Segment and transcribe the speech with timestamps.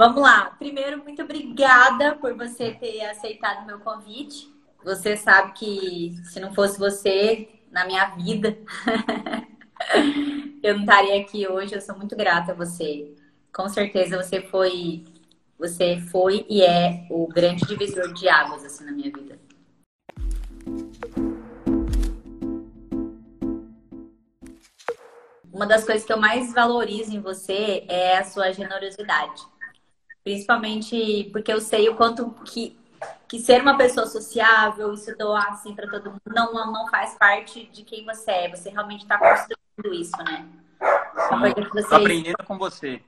[0.00, 0.56] Vamos lá.
[0.58, 4.50] Primeiro, muito obrigada por você ter aceitado meu convite.
[4.82, 8.56] Você sabe que se não fosse você na minha vida,
[10.64, 11.74] eu não estaria aqui hoje.
[11.74, 13.14] Eu sou muito grata a você.
[13.54, 15.04] Com certeza você foi,
[15.58, 19.38] você foi e é o grande divisor de águas assim na minha vida.
[25.52, 29.50] Uma das coisas que eu mais valorizo em você é a sua generosidade.
[30.22, 32.78] Principalmente porque eu sei o quanto que,
[33.28, 37.66] que ser uma pessoa sociável, isso doar assim para todo mundo, não, não faz parte
[37.66, 38.48] de quem você é.
[38.50, 40.46] Você realmente está construindo isso, né?
[41.72, 41.88] Você...
[41.88, 43.02] Tô aprendendo com você.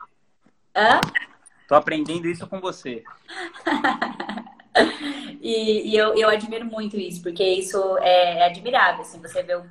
[0.74, 1.00] Hã?
[1.68, 3.02] Tô aprendendo isso com você.
[5.40, 9.56] e, e eu, eu admiro muito isso, porque isso é, é admirável, assim, você vê
[9.56, 9.64] o,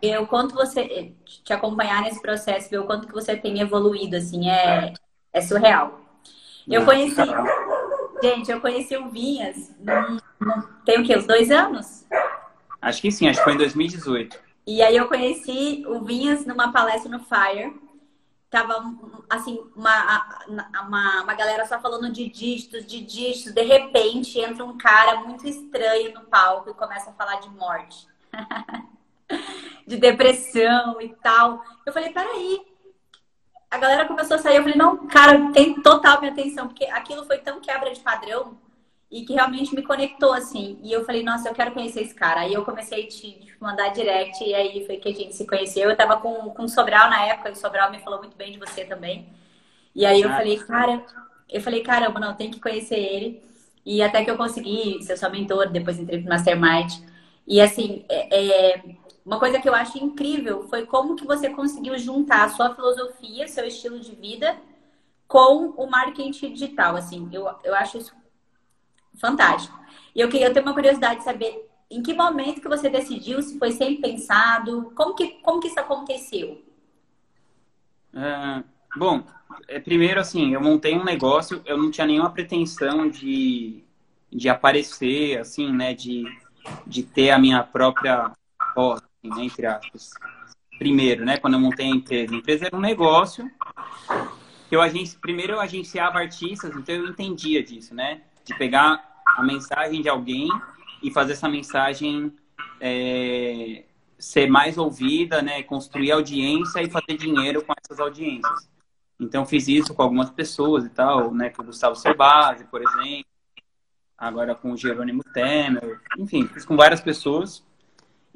[0.00, 4.16] ver o quanto você te acompanhar nesse processo, ver o quanto que você tem evoluído,
[4.16, 4.92] assim, é,
[5.32, 6.07] é surreal.
[6.70, 7.16] Eu conheci,
[8.22, 11.16] gente, eu conheci o Vinhas, num, num, tem o quê?
[11.16, 12.06] Uns dois anos?
[12.80, 14.38] Acho que sim, acho que foi em 2018.
[14.66, 17.74] E aí eu conheci o Vinhas numa palestra no Fire.
[18.50, 18.82] Tava,
[19.28, 20.44] assim, uma,
[20.86, 23.52] uma, uma galera só falando de dígitos, de dígitos.
[23.52, 28.06] De repente, entra um cara muito estranho no palco e começa a falar de morte.
[29.86, 31.62] de depressão e tal.
[31.86, 32.60] Eu falei, peraí.
[33.70, 37.24] A galera começou a sair, eu falei, não, cara, tem total minha atenção, porque aquilo
[37.26, 38.56] foi tão quebra de padrão
[39.10, 40.78] e que realmente me conectou, assim.
[40.82, 42.40] E eu falei, nossa, eu quero conhecer esse cara.
[42.40, 45.88] Aí eu comecei a te mandar direct, e aí foi que a gente se conheceu.
[45.88, 48.52] Eu tava com, com o Sobral na época, e o Sobral me falou muito bem
[48.52, 49.28] de você também.
[49.94, 51.04] E aí eu falei, cara,
[51.48, 53.42] eu falei, caramba, não, tem que conhecer ele.
[53.84, 56.92] E até que eu consegui ser sua mentor, depois entrei pro Mastermind.
[57.46, 58.82] E assim, é, é
[59.28, 63.46] uma coisa que eu acho incrível foi como que você conseguiu juntar a sua filosofia,
[63.46, 64.56] seu estilo de vida
[65.26, 67.28] com o marketing digital, assim.
[67.30, 68.16] Eu, eu acho isso
[69.18, 69.78] fantástico.
[70.14, 73.58] E eu, eu tenho uma curiosidade de saber em que momento que você decidiu, se
[73.58, 76.64] foi sempre pensado, como que, como que isso aconteceu?
[78.14, 78.64] É,
[78.96, 79.22] bom,
[79.68, 83.84] é, primeiro assim, eu montei um negócio, eu não tinha nenhuma pretensão de,
[84.32, 86.24] de aparecer, assim, né, de,
[86.86, 88.32] de ter a minha própria
[88.74, 90.10] voz, entre aspas.
[90.78, 92.32] Primeiro, né, quando eu montei a empresa.
[92.32, 93.50] A empresa era um negócio
[94.70, 98.22] eu agenci, primeiro eu agenciava artistas, então eu entendia disso, né?
[98.44, 100.48] De pegar a mensagem de alguém
[101.02, 102.32] e fazer essa mensagem
[102.80, 103.84] é,
[104.18, 105.62] ser mais ouvida, né?
[105.62, 108.68] Construir audiência e fazer dinheiro com essas audiências.
[109.18, 111.48] Então fiz isso com algumas pessoas e tal, né?
[111.50, 113.24] Com o Gustavo Cerbasi, por exemplo.
[114.18, 116.00] Agora com o Jerônimo Temer.
[116.18, 117.64] Enfim, fiz com várias pessoas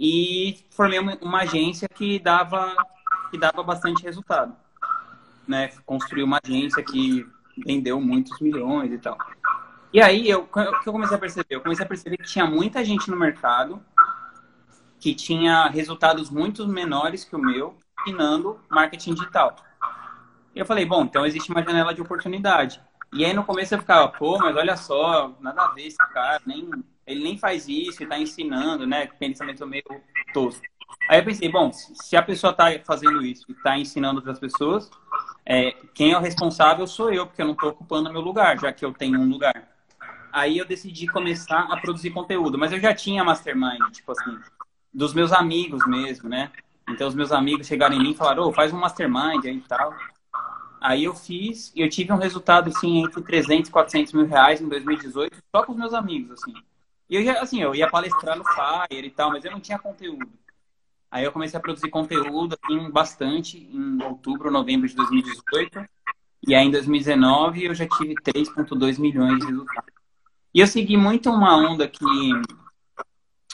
[0.02, 2.74] e formei uma agência que dava
[3.30, 4.54] que dava bastante resultado,
[5.46, 5.68] né?
[5.86, 7.24] Construí uma agência que
[7.64, 9.16] vendeu muitos milhões e tal.
[9.92, 12.44] E aí eu o que eu comecei a perceber, eu comecei a perceber que tinha
[12.44, 13.80] muita gente no mercado
[14.98, 19.54] que tinha resultados muito menores que o meu ensinando marketing digital.
[20.52, 22.80] E eu falei, bom, então existe uma janela de oportunidade.
[23.12, 26.42] E aí no começo eu ficava, pô, mas olha só, nada a ver esse cara,
[26.44, 26.68] nem
[27.06, 29.06] ele nem faz isso está ensinando, né?
[29.18, 29.84] Pensamento meio
[30.32, 30.62] tosco.
[31.08, 34.90] Aí eu pensei, bom, se a pessoa está fazendo isso e está ensinando outras pessoas,
[35.44, 38.72] é, quem é o responsável sou eu, porque eu não estou ocupando meu lugar, já
[38.72, 39.68] que eu tenho um lugar.
[40.32, 44.38] Aí eu decidi começar a produzir conteúdo, mas eu já tinha mastermind, tipo assim,
[44.92, 46.50] dos meus amigos mesmo, né?
[46.88, 49.60] Então os meus amigos chegaram em mim e falaram, oh, faz um mastermind aí e
[49.60, 49.94] tal.
[50.80, 54.60] Aí eu fiz e eu tive um resultado, assim, entre 300 e 400 mil reais
[54.60, 56.54] em 2018, só com os meus amigos, assim.
[57.08, 59.78] E eu já, assim, eu ia palestrar no Fire e tal, mas eu não tinha
[59.78, 60.30] conteúdo.
[61.10, 65.86] Aí eu comecei a produzir conteúdo, assim, bastante em outubro, novembro de 2018.
[66.48, 69.92] E aí em 2019 eu já tive 3,2 milhões de resultados.
[70.54, 72.04] E eu segui muito uma onda que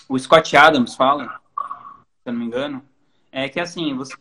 [0.09, 2.83] o Scott Adams fala, se eu não me engano,
[3.31, 4.15] é que assim, você,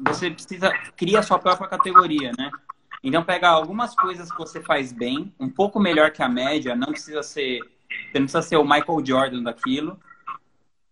[0.00, 2.50] você precisa criar a sua própria categoria, né?
[3.02, 6.88] Então pegar algumas coisas que você faz bem, um pouco melhor que a média, não
[6.88, 7.60] precisa ser
[8.10, 9.98] você não precisa ser o Michael Jordan daquilo.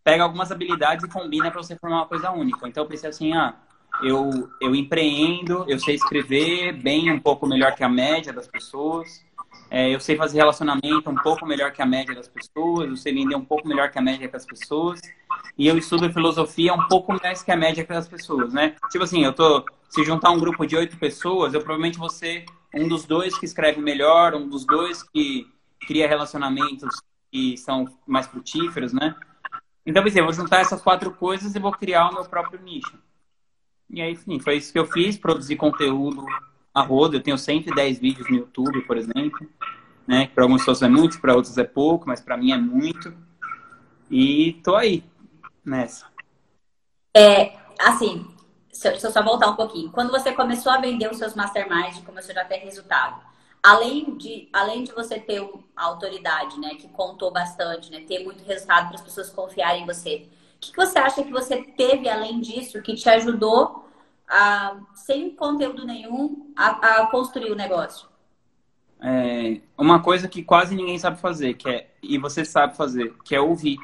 [0.03, 2.67] Pega algumas habilidades e combina para você formar uma coisa única.
[2.67, 3.55] Então eu pensei assim, ah,
[4.03, 9.25] eu, eu empreendo, eu sei escrever bem um pouco melhor que a média das pessoas.
[9.71, 13.15] É, eu sei fazer relacionamento um pouco melhor que a média das pessoas, eu sei
[13.15, 15.01] vender um pouco melhor que a média das pessoas.
[15.57, 18.75] E eu estudo filosofia um pouco mais que a média das pessoas, né?
[18.91, 19.65] Tipo assim, eu tô.
[19.89, 22.45] Se juntar um grupo de oito pessoas, eu provavelmente vou ser
[22.75, 25.47] um dos dois que escreve melhor, um dos dois que
[25.87, 26.91] cria relacionamentos
[27.31, 29.15] que são mais frutíferos, né?
[29.85, 32.99] Então, pensei, eu vou juntar essas quatro coisas e vou criar o meu próprio nicho.
[33.89, 36.25] E aí, enfim, foi isso que eu fiz, produzir conteúdo
[36.75, 37.17] a roda.
[37.17, 39.49] Eu tenho 110 vídeos no YouTube, por exemplo.
[40.07, 40.31] Né?
[40.35, 43.13] Para algumas pessoas é muito, para outras é pouco, mas para mim é muito.
[44.11, 45.05] E tô aí
[45.65, 46.07] nessa.
[47.17, 48.27] É, assim,
[48.83, 49.91] deixa eu só voltar um pouquinho.
[49.91, 53.21] Quando você começou a vender os seus masterminds, começou a ter resultado,
[53.63, 55.41] além de, além de você ter
[55.77, 59.87] a autoridade, né, que contou bastante, né, ter muito resultado para as pessoas confiarem em
[59.87, 63.89] você, o que, que você acha que você teve além disso que te ajudou
[64.29, 68.09] a, sem conteúdo nenhum, a, a construir o negócio?
[69.03, 73.35] É, uma coisa que quase ninguém sabe fazer, que é, e você sabe fazer, que
[73.35, 73.79] é ouvir.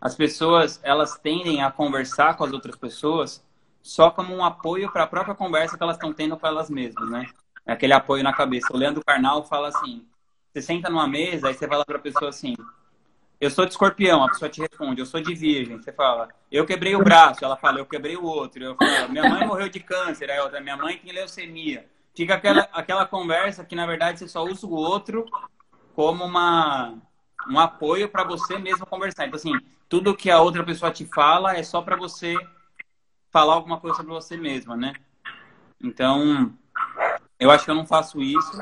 [0.00, 3.44] As pessoas, elas tendem a conversar com as outras pessoas
[3.82, 7.08] só como um apoio para a própria conversa que elas estão tendo com elas mesmas,
[7.08, 7.26] né?
[7.66, 8.72] Aquele apoio na cabeça.
[8.72, 10.06] O Leandro Carnal fala assim:
[10.52, 12.54] você senta numa mesa, aí você fala para a pessoa assim:
[13.38, 15.76] eu sou de escorpião, a pessoa te responde, eu sou de virgem.
[15.76, 18.64] Você fala, eu quebrei o braço, ela fala, eu quebrei o outro.
[18.64, 21.86] Eu falo, minha mãe morreu de câncer, aí outra, minha mãe tem leucemia.
[22.14, 25.26] Fica aquela, aquela conversa que, na verdade, você só usa o outro
[25.94, 26.94] como uma,
[27.46, 29.26] um apoio para você mesmo conversar.
[29.26, 29.52] Então, assim,
[29.86, 32.34] tudo que a outra pessoa te fala é só para você
[33.30, 34.94] falar alguma coisa sobre você mesma, né?
[35.82, 36.54] Então,
[37.38, 38.52] eu acho que eu não faço isso.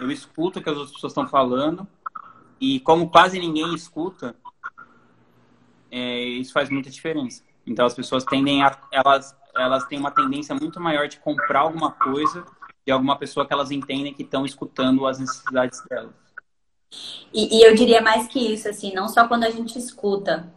[0.00, 1.86] Eu escuto o que as outras pessoas estão falando.
[2.60, 4.36] E como quase ninguém escuta,
[5.90, 7.42] é, isso faz muita diferença.
[7.66, 8.76] Então, as pessoas tendem a...
[8.92, 12.44] Elas, elas têm uma tendência muito maior de comprar alguma coisa
[12.86, 16.12] de alguma pessoa que elas entendem que estão escutando as necessidades delas.
[17.32, 20.52] E, e, eu diria mais que isso, assim, não só quando a gente escuta.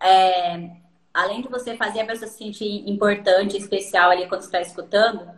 [0.00, 0.70] É,
[1.12, 5.28] além de você fazer a pessoa se sentir importante, especial ali quando está escutando,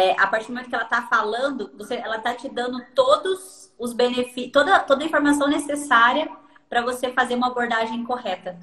[0.00, 3.70] é, a partir do momento que ela está falando, você, ela está te dando todos
[3.78, 6.30] os benefícios, toda, toda a informação necessária
[6.68, 8.58] para você fazer uma abordagem correta.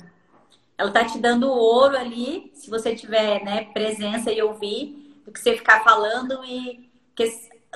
[0.75, 5.31] Ela está te dando o ouro ali, se você tiver né, presença e ouvir, do
[5.31, 7.25] que você ficar falando e que,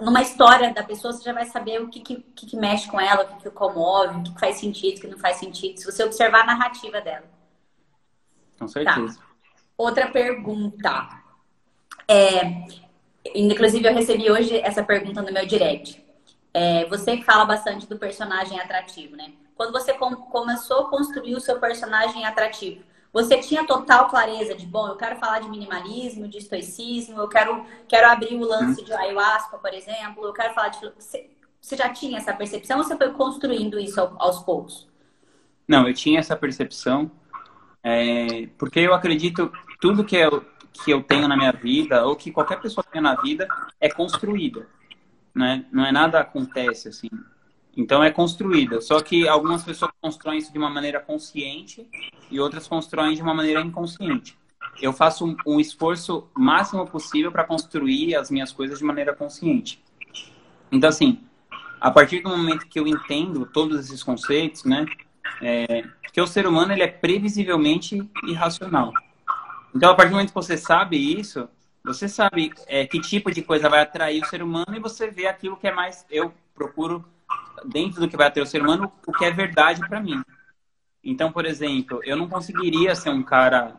[0.01, 3.23] numa história da pessoa você já vai saber o que, que, que mexe com ela,
[3.23, 6.03] o que, que comove, o que faz sentido, o que não faz sentido, se você
[6.03, 7.25] observar a narrativa dela.
[8.57, 9.19] Com certeza.
[9.19, 9.25] Tá.
[9.77, 11.21] Outra pergunta.
[12.07, 12.65] É,
[13.25, 16.03] inclusive, eu recebi hoje essa pergunta no meu direct.
[16.53, 19.31] É, você fala bastante do personagem atrativo, né?
[19.55, 22.81] Quando você com, começou a construir o seu personagem atrativo,
[23.13, 27.65] você tinha total clareza de, bom, eu quero falar de minimalismo, de estoicismo, eu quero,
[27.87, 30.79] quero abrir o lance de ayahuasca, por exemplo, eu quero falar de.
[30.97, 31.29] Você,
[31.59, 34.89] você já tinha essa percepção ou você foi construindo isso aos poucos?
[35.67, 37.11] Não, eu tinha essa percepção.
[37.83, 42.31] É, porque eu acredito tudo que eu, que eu tenho na minha vida, ou que
[42.31, 43.47] qualquer pessoa tenha na vida,
[43.79, 44.67] é construída.
[45.33, 45.65] Né?
[45.71, 47.09] Não é nada acontece assim.
[47.75, 48.81] Então é construída.
[48.81, 51.87] Só que algumas pessoas constroem isso de uma maneira consciente
[52.29, 54.37] e outras constroem de uma maneira inconsciente.
[54.81, 59.81] Eu faço um, um esforço máximo possível para construir as minhas coisas de maneira consciente.
[60.71, 61.19] Então, assim,
[61.79, 64.85] a partir do momento que eu entendo todos esses conceitos, né,
[65.41, 68.93] é, porque o ser humano ele é previsivelmente irracional.
[69.75, 71.47] Então, a partir do momento que você sabe isso,
[71.83, 75.27] você sabe é, que tipo de coisa vai atrair o ser humano e você vê
[75.27, 76.05] aquilo que é mais.
[76.09, 77.03] Eu procuro,
[77.65, 80.21] dentro do que vai atrair o ser humano, o que é verdade para mim.
[81.03, 83.75] Então, por exemplo, eu não conseguiria ser um cara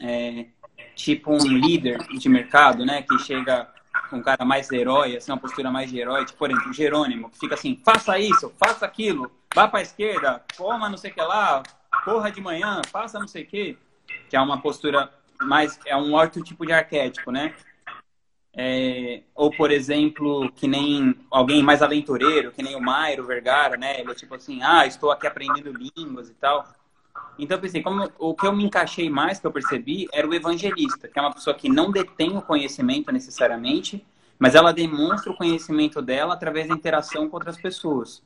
[0.00, 0.46] é,
[0.94, 3.02] tipo um líder de mercado, né?
[3.02, 3.68] Que chega
[4.12, 7.38] um cara mais herói, assim, uma postura mais de herói, tipo, por exemplo, Jerônimo, que
[7.38, 11.20] fica assim, faça isso, faça aquilo, vá para a esquerda, coma não sei o que
[11.20, 11.62] lá,
[12.04, 13.78] corra de manhã, faça não sei o que,
[14.28, 15.10] que é uma postura
[15.40, 17.54] mais, é um outro tipo de arquétipo, né?
[18.60, 24.00] É, ou, por exemplo, que nem alguém mais aventureiro, que nem o Mairo Vergara, né?
[24.00, 26.66] Ele é tipo assim, ah, estou aqui aprendendo línguas e tal.
[27.38, 30.34] Então, eu pensei, como o que eu me encaixei mais, que eu percebi, era o
[30.34, 34.04] evangelista, que é uma pessoa que não detém o conhecimento necessariamente,
[34.38, 38.22] mas ela demonstra o conhecimento dela através da interação com outras pessoas.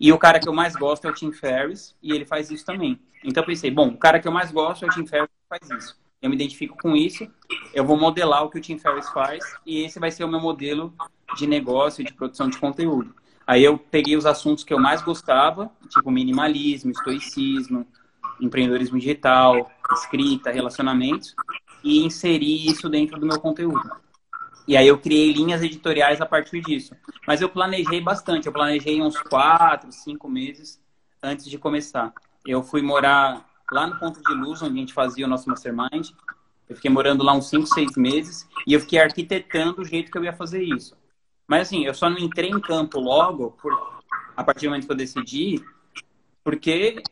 [0.00, 2.64] E o cara que eu mais gosto é o Tim Ferriss, e ele faz isso
[2.64, 2.98] também.
[3.22, 5.48] Então, eu pensei, bom, o cara que eu mais gosto é o Tim Ferriss que
[5.48, 6.00] faz isso.
[6.22, 7.28] Eu me identifico com isso,
[7.74, 10.40] eu vou modelar o que o Tim Ferriss faz, e esse vai ser o meu
[10.40, 10.94] modelo
[11.36, 13.14] de negócio de produção de conteúdo.
[13.46, 17.86] Aí eu peguei os assuntos que eu mais gostava, tipo minimalismo, estoicismo,
[18.40, 21.34] empreendedorismo digital, escrita, relacionamentos,
[21.82, 23.90] e inserir isso dentro do meu conteúdo.
[24.70, 26.94] E aí eu criei linhas editoriais a partir disso.
[27.26, 30.80] Mas eu planejei bastante, eu planejei uns quatro, cinco meses
[31.20, 32.14] antes de começar.
[32.46, 36.10] Eu fui morar lá no Ponto de Luz, onde a gente fazia o nosso Mastermind.
[36.68, 40.16] Eu fiquei morando lá uns cinco, seis meses e eu fiquei arquitetando o jeito que
[40.16, 40.96] eu ia fazer isso.
[41.48, 43.76] Mas assim, eu só não entrei em campo logo, por,
[44.36, 45.64] a partir do momento que eu decidi,
[46.42, 47.02] porque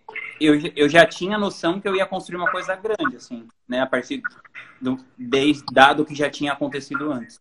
[0.40, 3.80] eu, eu já tinha noção que eu ia construir uma coisa grande, assim, né?
[3.80, 4.22] A partir
[4.80, 7.40] do desde, dado que já tinha acontecido antes.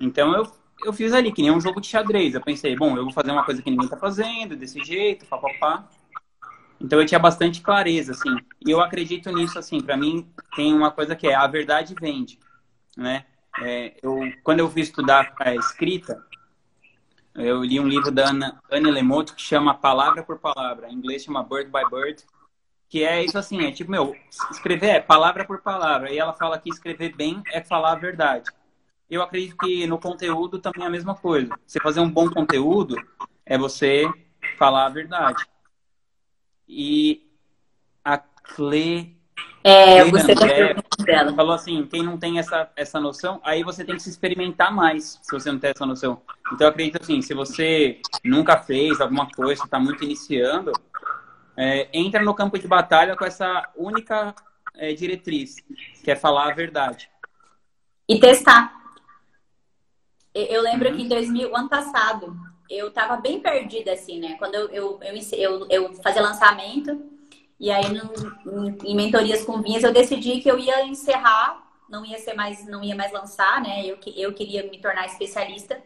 [0.00, 0.50] Então eu,
[0.84, 2.34] eu fiz ali, que nem um jogo de xadrez.
[2.34, 5.88] Eu pensei, bom, eu vou fazer uma coisa que ninguém tá fazendo, desse jeito, papapá.
[6.80, 8.36] Então eu tinha bastante clareza, assim.
[8.64, 9.80] E eu acredito nisso, assim.
[9.80, 12.38] Para mim, tem uma coisa que é a verdade vende,
[12.96, 13.24] né?
[13.62, 16.24] É, eu, quando eu fui estudar a escrita,
[17.34, 20.88] eu li um livro da Ana, Anne Lemoto que chama Palavra por Palavra.
[20.88, 22.24] Em inglês chama Bird by Bird.
[22.88, 24.14] Que é isso assim, é tipo, meu,
[24.50, 26.12] escrever é palavra por palavra.
[26.12, 28.48] E ela fala que escrever bem é falar a verdade.
[29.10, 31.58] Eu acredito que no conteúdo também é a mesma coisa.
[31.66, 32.96] Você fazer um bom conteúdo
[33.44, 34.04] é você
[34.56, 35.44] falar a verdade.
[36.68, 37.28] E
[38.04, 39.16] a Cle
[39.66, 40.46] é, eu gostei da
[41.04, 41.34] dela.
[41.34, 45.18] Falou assim, quem não tem essa, essa noção, aí você tem que se experimentar mais,
[45.22, 46.20] se você não tem essa noção.
[46.52, 50.70] Então, eu acredito assim, se você nunca fez alguma coisa, está muito iniciando,
[51.56, 54.34] é, entra no campo de batalha com essa única
[54.74, 55.56] é, diretriz,
[56.02, 57.08] que é falar a verdade.
[58.06, 58.70] E testar.
[60.34, 60.96] Eu lembro uhum.
[60.96, 62.36] que em 2000, ano passado,
[62.68, 64.36] eu estava bem perdida, assim, né?
[64.38, 67.13] Quando eu, eu, eu, eu, eu fazia lançamento,
[67.64, 72.18] e aí, no, em mentorias com vinhas, eu decidi que eu ia encerrar, não ia
[72.18, 73.86] ser mais, não ia mais lançar, né?
[73.86, 75.82] Eu, eu queria me tornar especialista.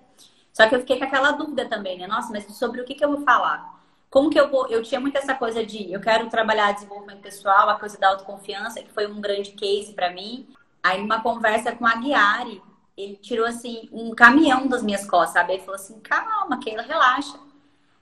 [0.53, 2.09] Só que eu fiquei com aquela dúvida também, né?
[2.09, 3.81] Nossa, mas sobre o que, que eu vou falar?
[4.11, 4.67] Como que eu vou.
[4.67, 8.83] Eu tinha muito essa coisa de eu quero trabalhar desenvolvimento pessoal, a coisa da autoconfiança,
[8.83, 10.49] que foi um grande case para mim.
[10.83, 12.61] Aí, numa conversa com a Guiari,
[12.97, 15.53] ele tirou assim um caminhão das minhas costas, sabe?
[15.53, 17.39] Ele falou assim: calma, Keila, relaxa.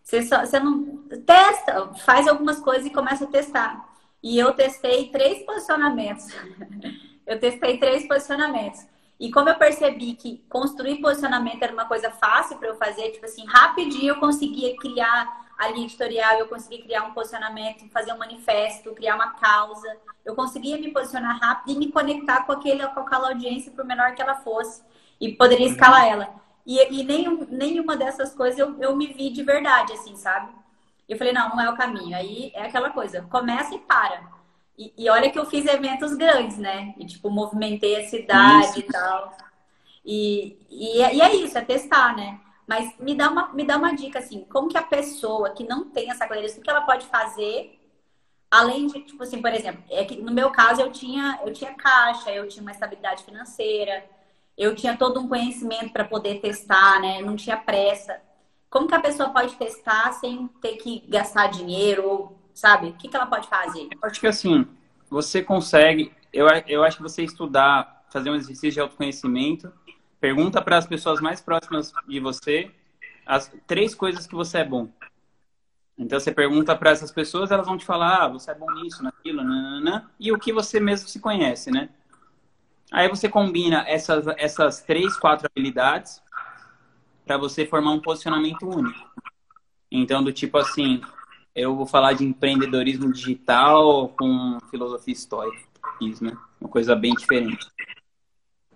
[0.07, 3.89] Você, só, você não testa, faz algumas coisas e começa a testar.
[4.23, 6.29] E eu testei três posicionamentos.
[7.27, 8.87] eu testei três posicionamentos.
[9.19, 13.25] E como eu percebi que construir posicionamento era uma coisa fácil para eu fazer, tipo
[13.25, 18.19] assim, rapidinho eu conseguia criar a linha editorial, eu conseguia criar um posicionamento, fazer um
[18.19, 19.97] manifesto, criar uma causa.
[20.25, 24.15] Eu conseguia me posicionar rápido e me conectar com, aquele, com aquela audiência, por menor
[24.15, 24.85] que ela fosse.
[25.21, 26.46] E poderia escalar ela.
[26.66, 30.52] E, e nenhum, nenhuma dessas coisas eu, eu me vi de verdade, assim, sabe?
[31.08, 32.16] Eu falei, não, não é o caminho.
[32.16, 34.20] Aí é aquela coisa, começa e para.
[34.76, 36.92] E, e olha que eu fiz eventos grandes, né?
[36.99, 38.78] E, tipo, movimentei a cidade isso.
[38.80, 39.37] e tal.
[40.04, 42.40] E, e, é, e é isso, é testar, né?
[42.66, 45.88] Mas me dá, uma, me dá uma dica, assim, como que a pessoa que não
[45.88, 47.80] tem essa clareza, o que ela pode fazer,
[48.50, 51.75] além de, tipo assim, por exemplo, é que no meu caso eu tinha, eu tinha
[51.75, 54.04] caixa, eu tinha uma estabilidade financeira,
[54.57, 57.21] eu tinha todo um conhecimento para poder testar, né?
[57.21, 58.21] Não tinha pressa.
[58.71, 62.89] Como que a pessoa pode testar sem ter que gastar dinheiro, sabe?
[62.89, 63.89] O que, que ela pode fazer?
[63.91, 64.67] Eu acho que assim,
[65.09, 66.13] você consegue.
[66.33, 69.73] Eu, eu acho que você estudar, fazer um exercício de autoconhecimento,
[70.21, 72.71] pergunta para as pessoas mais próximas de você
[73.27, 74.89] as três coisas que você é bom.
[75.99, 79.03] Então você pergunta para essas pessoas, elas vão te falar, ah, você é bom nisso,
[79.03, 81.89] naquilo, nanana, e o que você mesmo se conhece, né?
[82.93, 86.23] Aí você combina essas, essas três, quatro habilidades
[87.25, 89.11] para você formar um posicionamento único.
[89.90, 91.00] Então, do tipo assim,
[91.55, 95.66] eu vou falar de empreendedorismo digital com filosofia histórica,
[96.21, 96.37] né?
[96.61, 97.66] Uma coisa bem diferente.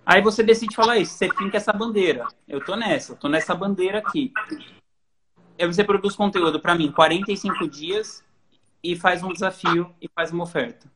[0.04, 2.26] Aí você decide falar isso, você finca essa bandeira.
[2.48, 4.32] Eu tô nessa, eu tô nessa bandeira aqui.
[5.58, 8.24] Aí você produz conteúdo para mim 45 dias
[8.82, 10.90] e faz um desafio e faz uma oferta.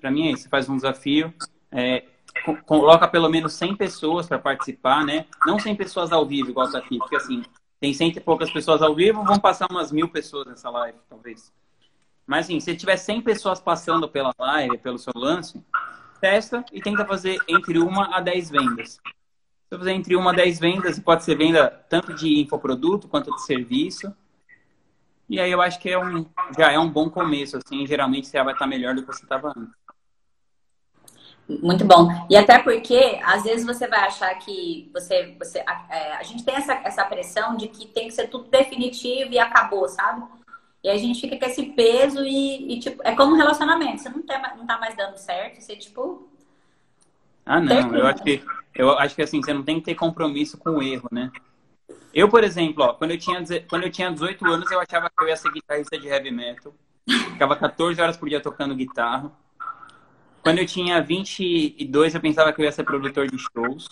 [0.00, 1.34] Para mim é isso, você faz um desafio,
[1.70, 2.04] é,
[2.64, 5.26] coloca pelo menos 100 pessoas para participar, né?
[5.46, 7.42] Não 100 pessoas ao vivo, igual tá aqui, porque assim,
[7.80, 11.52] tem cento e poucas pessoas ao vivo, vão passar umas mil pessoas nessa live, talvez.
[12.26, 15.62] Mas assim, se tiver 100 pessoas passando pela live, pelo seu lance,
[16.20, 18.90] testa e tenta fazer entre uma a 10 vendas.
[18.90, 19.00] Se
[19.70, 23.42] você fazer entre uma a 10 vendas, pode ser venda tanto de infoproduto quanto de
[23.42, 24.12] serviço.
[25.28, 26.26] E aí eu acho que é um,
[26.58, 29.52] já é um bom começo, assim, geralmente você vai estar melhor do que você estava
[29.56, 29.87] antes.
[31.48, 32.08] Muito bom.
[32.28, 35.34] E até porque, às vezes, você vai achar que você.
[35.38, 39.32] você é, a gente tem essa, essa pressão de que tem que ser tudo definitivo
[39.32, 40.26] e acabou, sabe?
[40.84, 44.02] E a gente fica com esse peso e, e tipo, é como um relacionamento.
[44.02, 46.28] Você não, tem, não tá mais dando certo, você, tipo.
[47.46, 47.94] Ah, não.
[47.96, 48.42] Eu acho que,
[48.74, 51.32] eu acho que assim, você não tem que ter compromisso com o erro, né?
[52.12, 55.24] Eu, por exemplo, ó, quando, eu tinha, quando eu tinha 18 anos, eu achava que
[55.24, 56.74] eu ia ser guitarrista de heavy metal.
[57.32, 59.32] Ficava 14 horas por dia tocando guitarra.
[60.42, 63.88] Quando eu tinha 22, eu pensava que eu ia ser produtor de shows.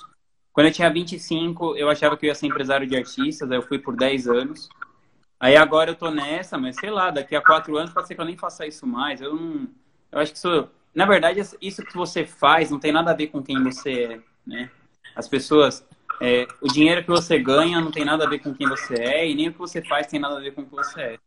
[0.52, 3.62] Quando eu tinha 25, eu achava que eu ia ser empresário de artistas, aí eu
[3.62, 4.68] fui por 10 anos.
[5.38, 8.20] Aí agora eu tô nessa, mas sei lá, daqui a 4 anos pode ser que
[8.20, 9.20] eu nem faça isso mais.
[9.20, 9.68] Eu não.
[10.10, 10.68] Eu acho que isso.
[10.94, 14.20] Na verdade, isso que você faz não tem nada a ver com quem você é,
[14.46, 14.70] né?
[15.14, 15.86] As pessoas.
[16.22, 19.28] É, o dinheiro que você ganha não tem nada a ver com quem você é,
[19.28, 21.18] e nem o que você faz tem nada a ver com o que você é.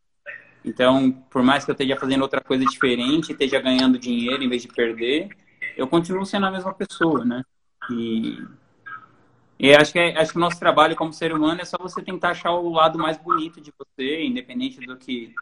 [0.69, 4.61] Então, por mais que eu esteja fazendo outra coisa diferente, esteja ganhando dinheiro em vez
[4.61, 5.29] de perder,
[5.75, 7.43] eu continuo sendo a mesma pessoa, né?
[7.91, 8.37] E
[9.59, 12.01] E acho que, é, acho que o nosso trabalho como ser humano é só você
[12.01, 15.33] tentar achar o lado mais bonito de você, independente do que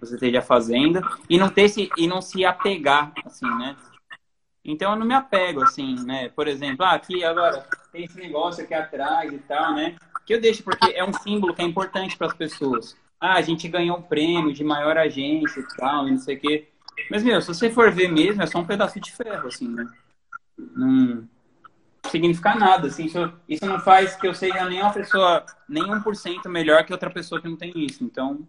[0.00, 1.00] você esteja fazendo,
[1.30, 3.76] e não ter se, e não se apegar, assim, né?
[4.64, 6.28] Então eu não me apego, assim, né?
[6.30, 9.96] Por exemplo, ah, aqui agora tem esse negócio aqui atrás e tal, né?
[10.26, 12.96] Que eu deixo porque é um símbolo que é importante para as pessoas.
[13.22, 16.40] Ah, a gente ganhou um prêmio de maior agência e tal, e não sei o
[16.40, 16.68] quê.
[17.08, 19.86] Mas, meu, se você for ver mesmo, é só um pedaço de ferro, assim, né?
[20.58, 21.28] Não
[22.10, 23.04] significa nada, assim.
[23.04, 27.10] Isso, isso não faz que eu seja nem uma pessoa, nem 1% melhor que outra
[27.10, 28.02] pessoa que não tem isso.
[28.02, 28.40] Então,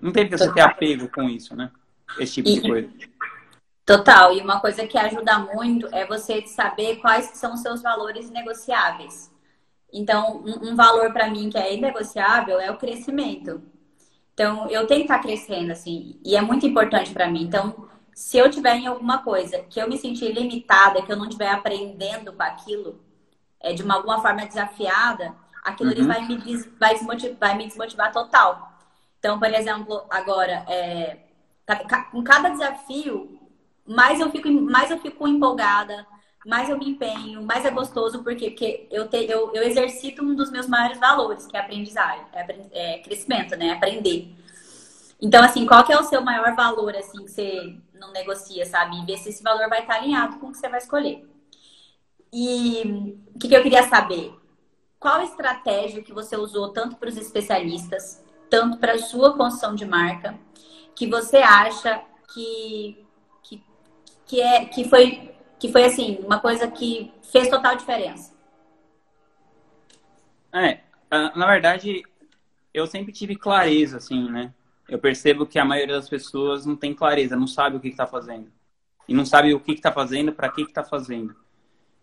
[0.00, 1.72] não tem que você ter apego com isso, né?
[2.16, 2.88] Esse tipo de coisa.
[3.84, 4.32] Total.
[4.36, 9.34] E uma coisa que ajuda muito é você saber quais são os seus valores negociáveis.
[9.92, 13.60] Então, um, um valor para mim que é inegociável é o crescimento.
[14.40, 17.42] Então, eu tenho que estar crescendo, assim, e é muito importante para mim.
[17.42, 21.26] Então, se eu tiver em alguma coisa que eu me sentir limitada, que eu não
[21.26, 23.04] estiver aprendendo com aquilo,
[23.60, 26.06] é, de uma, alguma forma desafiada, aquilo uhum.
[26.06, 28.78] vai, me des, vai, desmotivar, vai me desmotivar total.
[29.18, 31.18] Então, por exemplo, agora, é,
[32.10, 33.38] com cada desafio,
[33.86, 36.06] mais eu fico, mais eu fico empolgada,
[36.46, 40.34] mais eu me empenho, mais é gostoso, porque, porque eu, te, eu, eu exercito um
[40.34, 43.72] dos meus maiores valores, que é aprendizagem, é, é crescimento, né?
[43.72, 44.34] Aprender.
[45.20, 48.98] Então, assim, qual que é o seu maior valor, assim, que você não negocia, sabe?
[49.00, 51.28] E ver se esse valor vai estar alinhado com o que você vai escolher.
[52.32, 54.32] E o que, que eu queria saber?
[54.98, 59.84] Qual estratégia que você usou tanto para os especialistas, tanto para a sua construção de
[59.84, 60.38] marca,
[60.94, 63.04] que você acha que,
[63.42, 63.64] que,
[64.26, 65.29] que, é, que, foi,
[65.60, 68.34] que foi, assim, uma coisa que fez total diferença?
[70.52, 70.80] É,
[71.36, 72.02] na verdade,
[72.72, 74.54] eu sempre tive clareza, assim, né?
[74.88, 78.06] Eu percebo que a maioria das pessoas não tem clareza, não sabe o que está
[78.06, 78.50] fazendo.
[79.06, 81.36] E não sabe o que está fazendo, para que está fazendo.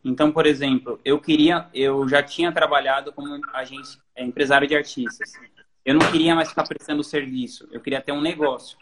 [0.06, 5.34] Então, por exemplo, eu queria, eu já tinha trabalhado como agente, é, empresário de artistas.
[5.84, 8.78] Eu não queria mais ficar prestando serviço, eu queria ter um negócio.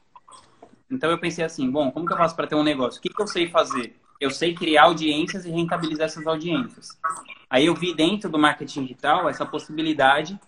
[0.91, 2.99] Então eu pensei assim, bom, como que eu faço para ter um negócio?
[2.99, 3.95] O que, que eu sei fazer?
[4.19, 6.97] Eu sei criar audiências e rentabilizar essas audiências.
[7.49, 10.39] Aí eu vi dentro do marketing digital essa possibilidade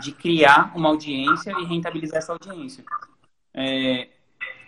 [0.00, 2.84] de criar uma audiência e rentabilizar essa audiência.
[3.54, 4.08] É,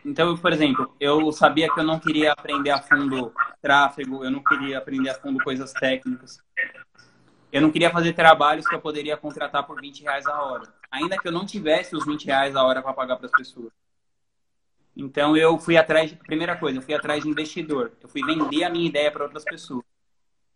[0.05, 4.43] então, por exemplo, eu sabia que eu não queria aprender a fundo tráfego, eu não
[4.43, 6.39] queria aprender a fundo coisas técnicas.
[7.51, 11.19] Eu não queria fazer trabalhos que eu poderia contratar por 20 reais a hora ainda
[11.19, 13.73] que eu não tivesse os 20 reais a hora para pagar para as pessoas.
[14.97, 17.93] Então eu fui atrás, primeira coisa, eu fui atrás de investidor.
[18.03, 19.85] Eu fui vender a minha ideia para outras pessoas.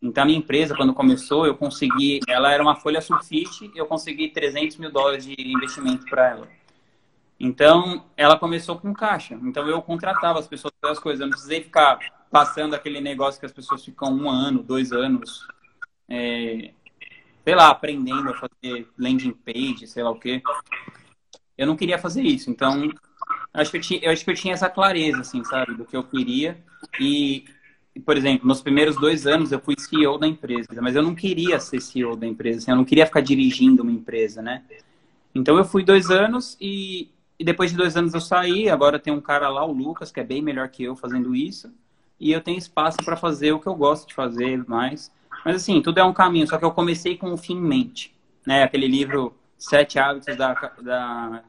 [0.01, 4.29] Então a minha empresa, quando começou, eu consegui, ela era uma folha sulfite, eu consegui
[4.29, 6.49] 300 mil dólares de investimento para ela.
[7.41, 9.35] Então ela começou com caixa.
[9.43, 11.21] Então eu contratava as pessoas para as coisas.
[11.21, 11.99] Eu não precisei ficar
[12.31, 15.47] passando aquele negócio que as pessoas ficam um ano, dois anos
[16.09, 16.73] é,
[17.45, 20.43] sei lá, aprendendo a fazer landing page, sei lá o quê.
[21.57, 22.91] Eu não queria fazer isso, então
[23.61, 25.97] acho que eu tinha, eu acho que eu tinha essa clareza, assim, sabe, do que
[25.97, 26.59] eu queria.
[27.01, 27.45] E,
[28.05, 31.59] por exemplo, nos primeiros dois anos eu fui CEO da empresa, mas eu não queria
[31.59, 34.63] ser CEO da empresa, assim, eu não queria ficar dirigindo uma empresa, né?
[35.35, 38.69] Então eu fui dois anos e, e depois de dois anos eu saí.
[38.69, 41.73] Agora tem um cara lá, o Lucas, que é bem melhor que eu fazendo isso.
[42.19, 45.13] E eu tenho espaço para fazer o que eu gosto de fazer mais.
[45.45, 48.15] Mas assim, tudo é um caminho, só que eu comecei com o fim em mente.
[48.47, 48.65] Né?
[48.65, 51.43] Aquele livro Sete Hábitos da, da,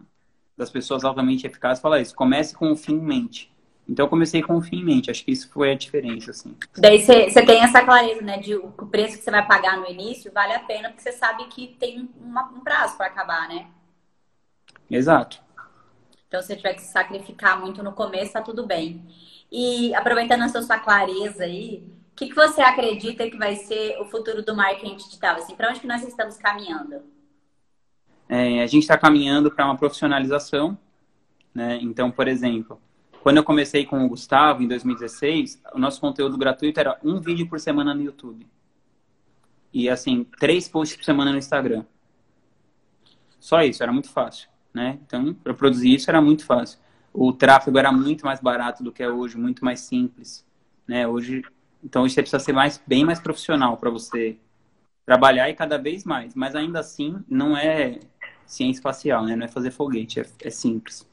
[0.60, 2.14] das Pessoas Altamente Eficazes fala isso.
[2.14, 3.52] Comece com o fim em mente.
[3.88, 5.10] Então eu comecei com o fim em mente.
[5.10, 6.56] Acho que isso foi a diferença, assim.
[6.78, 8.38] Daí você tem essa clareza, né?
[8.38, 11.46] De o preço que você vai pagar no início vale a pena, porque você sabe
[11.46, 13.68] que tem uma, um prazo para acabar, né?
[14.92, 15.42] Exato.
[16.28, 19.04] Então, se você tiver que se sacrificar muito no começo, tá tudo bem.
[19.52, 21.84] E aproveitando essa sua clareza aí,
[22.20, 25.38] que, que você acredita que vai ser o futuro do marketing digital?
[25.38, 27.02] Assim, para onde que nós estamos caminhando?
[28.30, 30.78] É, a gente está caminhando para uma profissionalização.
[31.54, 31.80] Né?
[31.82, 32.80] Então, por exemplo,
[33.24, 37.50] quando eu comecei com o Gustavo, em 2016, o nosso conteúdo gratuito era um vídeo
[37.50, 38.46] por semana no YouTube.
[39.74, 41.84] E, assim, três posts por semana no Instagram.
[43.40, 44.48] Só isso, era muito fácil.
[44.74, 45.00] Né?
[45.06, 46.80] Então, para produzir isso era muito fácil.
[47.12, 50.46] O tráfego era muito mais barato do que é hoje, muito mais simples.
[50.88, 51.08] Né?
[51.08, 51.44] Hoje
[51.84, 54.38] então você precisa ser mais, bem mais profissional para você
[55.06, 56.36] trabalhar e cada vez mais.
[56.36, 58.00] Mas ainda assim, não é
[58.52, 59.36] ciência espacial, né?
[59.36, 61.08] Não é fazer foguete, é, é simples.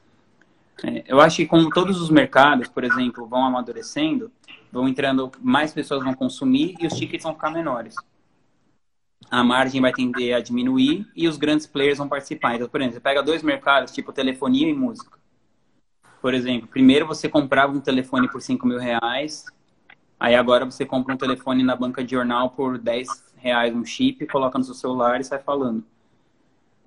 [0.83, 4.31] É, eu acho que como todos os mercados, por exemplo, vão amadurecendo,
[4.71, 7.95] vão entrando, mais pessoas vão consumir e os tickets vão ficar menores.
[9.29, 12.55] A margem vai tender a diminuir e os grandes players vão participar.
[12.55, 15.17] Então, por exemplo, você pega dois mercados, tipo telefonia e música.
[16.21, 19.45] Por exemplo, primeiro você comprava um telefone por 5 mil reais,
[20.19, 24.25] Aí agora você compra um telefone na banca de jornal por 10, reais um chip,
[24.25, 25.83] coloca no seu celular e sai falando.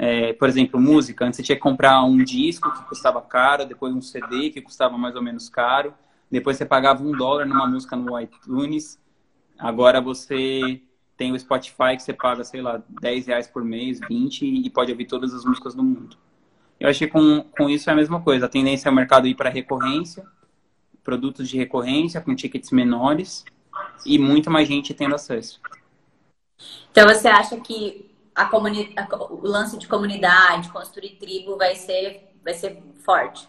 [0.02, 1.26] É, por exemplo, música.
[1.26, 4.96] Antes você tinha que comprar um disco que custava caro, depois um CD que custava
[4.96, 5.92] mais ou menos caro.
[6.30, 8.98] Depois você pagava um dólar numa música no iTunes.
[9.58, 10.80] Agora você
[11.18, 14.90] tem o Spotify que você paga, sei lá, 10 reais por mês, 20 e pode
[14.90, 16.16] ouvir todas as músicas do mundo.
[16.78, 18.46] Eu achei que com, com isso é a mesma coisa.
[18.46, 20.24] A tendência é o mercado ir para recorrência,
[21.04, 23.44] produtos de recorrência com tickets menores
[24.06, 25.60] e muito mais gente tendo acesso.
[26.90, 28.94] Então você acha que a comuni...
[29.30, 33.48] o lance de comunidade, construir tribo vai ser, vai ser forte.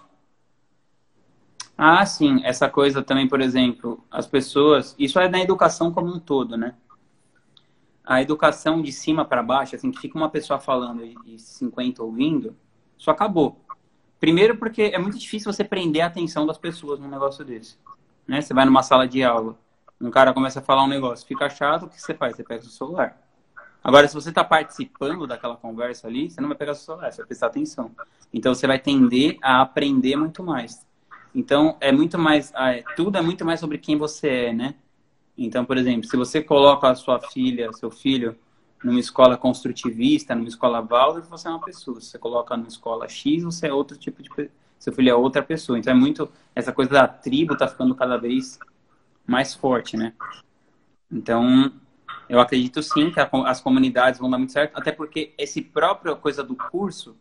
[1.77, 2.41] Ah, sim.
[2.43, 4.95] Essa coisa também, por exemplo, as pessoas.
[4.99, 6.75] Isso é na educação como um todo, né?
[8.03, 12.55] A educação de cima para baixo, assim, que fica uma pessoa falando e 50 ouvindo,
[12.97, 13.59] isso acabou.
[14.19, 17.77] Primeiro, porque é muito difícil você prender a atenção das pessoas num negócio desse.
[18.27, 18.41] Né?
[18.41, 19.57] Você vai numa sala de aula,
[19.99, 22.35] um cara começa a falar um negócio, fica chato, o que você faz?
[22.35, 23.20] Você pega o celular.
[23.83, 27.27] Agora, se você está participando daquela conversa ali, você não vai pegar celular, você vai
[27.27, 27.91] prestar atenção.
[28.31, 30.85] Então, você vai tender a aprender muito mais.
[31.33, 32.53] Então, é muito mais.
[32.95, 34.75] Tudo é muito mais sobre quem você é, né?
[35.37, 38.37] Então, por exemplo, se você coloca a sua filha, seu filho,
[38.83, 41.99] numa escola construtivista, numa escola Waldorf, você é uma pessoa.
[41.99, 44.29] Se você coloca numa escola X, você é outro tipo de.
[44.77, 45.79] Seu filho é outra pessoa.
[45.79, 46.29] Então, é muito.
[46.53, 48.59] Essa coisa da tribo está ficando cada vez
[49.25, 50.13] mais forte, né?
[51.11, 51.71] Então,
[52.31, 56.15] eu acredito sim que a, as comunidades vão dar muito certo, até porque esse próprio
[56.15, 57.17] coisa do curso,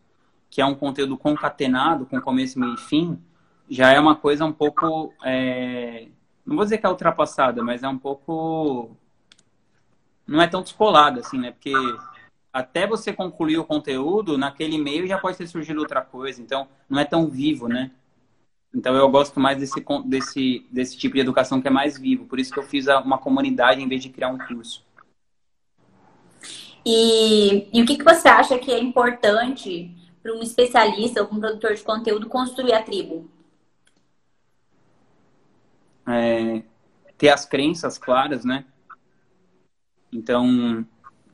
[0.49, 3.21] que é um conteúdo concatenado com começo, meio e fim,
[3.69, 5.13] já é uma coisa um pouco.
[5.21, 6.07] É,
[6.45, 8.95] não vou dizer que é ultrapassada, mas é um pouco.
[10.25, 11.51] Não é tão descolada, assim, né?
[11.51, 11.73] Porque
[12.53, 16.41] até você concluir o conteúdo, naquele meio já pode ter surgido outra coisa.
[16.41, 17.91] Então, não é tão vivo, né?
[18.73, 22.25] Então, eu gosto mais desse, desse, desse tipo de educação que é mais vivo.
[22.25, 24.89] Por isso que eu fiz uma comunidade em vez de criar um curso.
[26.85, 31.39] E, e o que, que você acha que é importante para um especialista ou um
[31.39, 33.29] produtor de conteúdo construir a tribo?
[36.07, 36.63] É,
[37.17, 38.65] ter as crenças claras, né?
[40.11, 40.85] Então,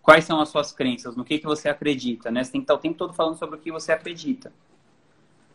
[0.01, 1.15] quais são as suas crenças?
[1.15, 2.43] No que, que você acredita, né?
[2.43, 4.51] Você tem que estar o tempo todo falando sobre o que você acredita.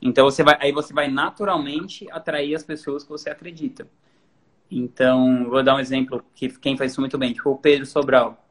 [0.00, 3.86] Então, você vai, aí você vai naturalmente atrair as pessoas que você acredita.
[4.70, 8.42] Então, vou dar um exemplo que quem faz isso muito bem, tipo o Pedro Sobral.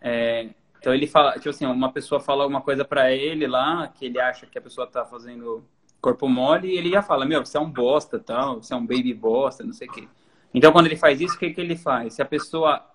[0.00, 0.50] É,
[0.86, 4.20] então ele fala, tipo assim, uma pessoa fala alguma coisa para ele lá, que ele
[4.20, 5.64] acha que a pessoa tá fazendo
[6.00, 8.86] corpo mole, e ele já fala, meu, você é um bosta, tal, você é um
[8.86, 10.06] baby bosta, não sei o quê.
[10.54, 12.14] Então quando ele faz isso, o que, que ele faz?
[12.14, 12.86] Se a pessoa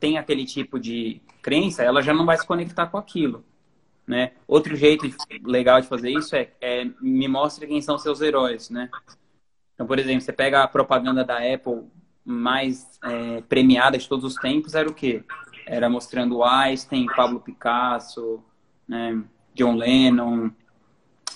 [0.00, 3.44] tem aquele tipo de crença, ela já não vai se conectar com aquilo.
[4.06, 4.32] Né?
[4.48, 5.06] Outro jeito
[5.44, 8.88] legal de fazer isso é, é me mostre quem são seus heróis, né?
[9.74, 11.82] Então, por exemplo, você pega a propaganda da Apple
[12.24, 15.22] mais é, premiada de todos os tempos, era o quê?
[15.66, 18.42] Era mostrando Einstein, Pablo Picasso,
[18.86, 19.22] né,
[19.54, 20.50] John Lennon,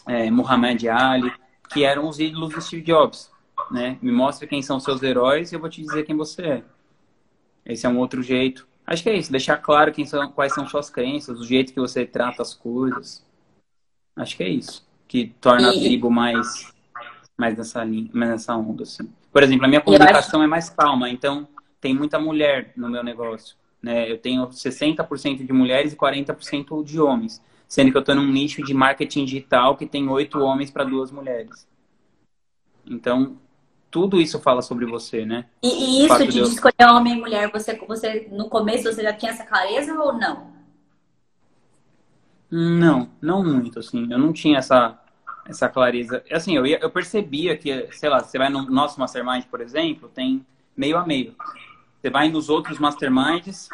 [0.07, 1.33] é, Muhammad Ali,
[1.71, 3.31] que eram os ídolos do Steve Jobs.
[3.71, 3.99] Né?
[4.01, 6.65] Me mostra quem são seus heróis e eu vou te dizer quem você é.
[7.65, 8.67] Esse é um outro jeito.
[8.87, 11.81] Acho que é isso, deixar claro quem são, quais são suas crenças, o jeito que
[11.81, 13.27] você trata as coisas.
[14.15, 15.79] Acho que é isso que torna e...
[15.79, 16.73] a tribo mais,
[17.37, 18.83] mais nessa linha, mais nessa onda.
[18.83, 19.11] Assim.
[19.33, 20.45] Por exemplo, a minha comunicação acho...
[20.45, 21.49] é mais calma, então
[21.81, 23.57] tem muita mulher no meu negócio.
[23.83, 24.11] Né?
[24.11, 28.63] Eu tenho 60% de mulheres e 40% de homens, sendo que eu estou num nicho
[28.63, 31.69] de marketing digital que tem oito homens para duas mulheres.
[32.87, 33.37] Então,
[33.91, 35.47] tudo isso fala sobre você, né?
[35.63, 35.69] E,
[36.03, 39.33] e isso de, de escolher homem e mulher, você, você no começo você já tinha
[39.33, 40.55] essa clareza ou não?
[42.51, 44.07] Não, não muito, assim.
[44.11, 44.99] Eu não tinha essa,
[45.47, 46.23] essa clareza.
[46.31, 50.09] Assim, eu, ia, eu percebia que, sei lá, você vai no nosso mastermind, por exemplo,
[50.09, 50.45] tem
[50.77, 51.35] meio a meio.
[52.07, 53.69] Você vai nos outros masterminds,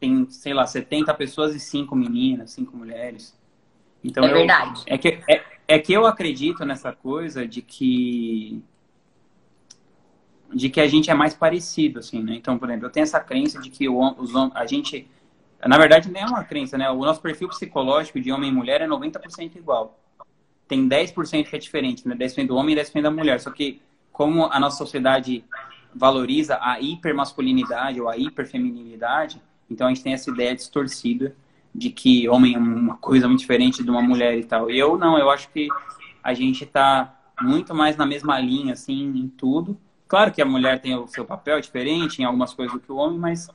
[0.00, 3.38] tem, sei lá, 70 pessoas e 5 meninas, 5 mulheres.
[4.02, 4.82] Então, é eu, verdade.
[4.86, 8.60] É que, é, é que eu acredito nessa coisa de que
[10.52, 12.34] de que a gente é mais parecido, assim, né?
[12.34, 15.08] Então, por exemplo, eu tenho essa crença de que o, os, a gente...
[15.64, 16.90] Na verdade, nem é uma crença, né?
[16.90, 19.96] O nosso perfil psicológico de homem e mulher é 90% igual.
[20.66, 22.16] Tem 10% que é diferente, né?
[22.16, 23.38] 10% do homem e 10% da mulher.
[23.38, 23.80] Só que,
[24.10, 25.44] como a nossa sociedade
[25.94, 31.34] valoriza a hipermasculinidade ou a hiperfeminilidade, então a gente tem essa ideia distorcida
[31.74, 34.70] de que homem é uma coisa muito diferente de uma mulher e tal.
[34.70, 35.68] Eu não, eu acho que
[36.22, 39.78] a gente está muito mais na mesma linha, assim, em tudo.
[40.08, 42.96] Claro que a mulher tem o seu papel diferente em algumas coisas do que o
[42.96, 43.48] homem, mas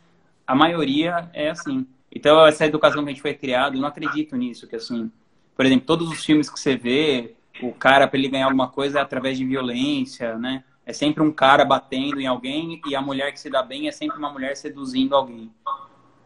[0.48, 1.86] a maioria é assim.
[2.12, 5.12] Então, essa educação que a gente foi criado, eu não acredito nisso, que assim,
[5.56, 9.00] por exemplo, todos os filmes que você vê, o cara, para ele ganhar alguma coisa,
[9.00, 10.64] é através de violência, né?
[10.86, 13.92] É sempre um cara batendo em alguém e a mulher que se dá bem é
[13.92, 15.52] sempre uma mulher seduzindo alguém.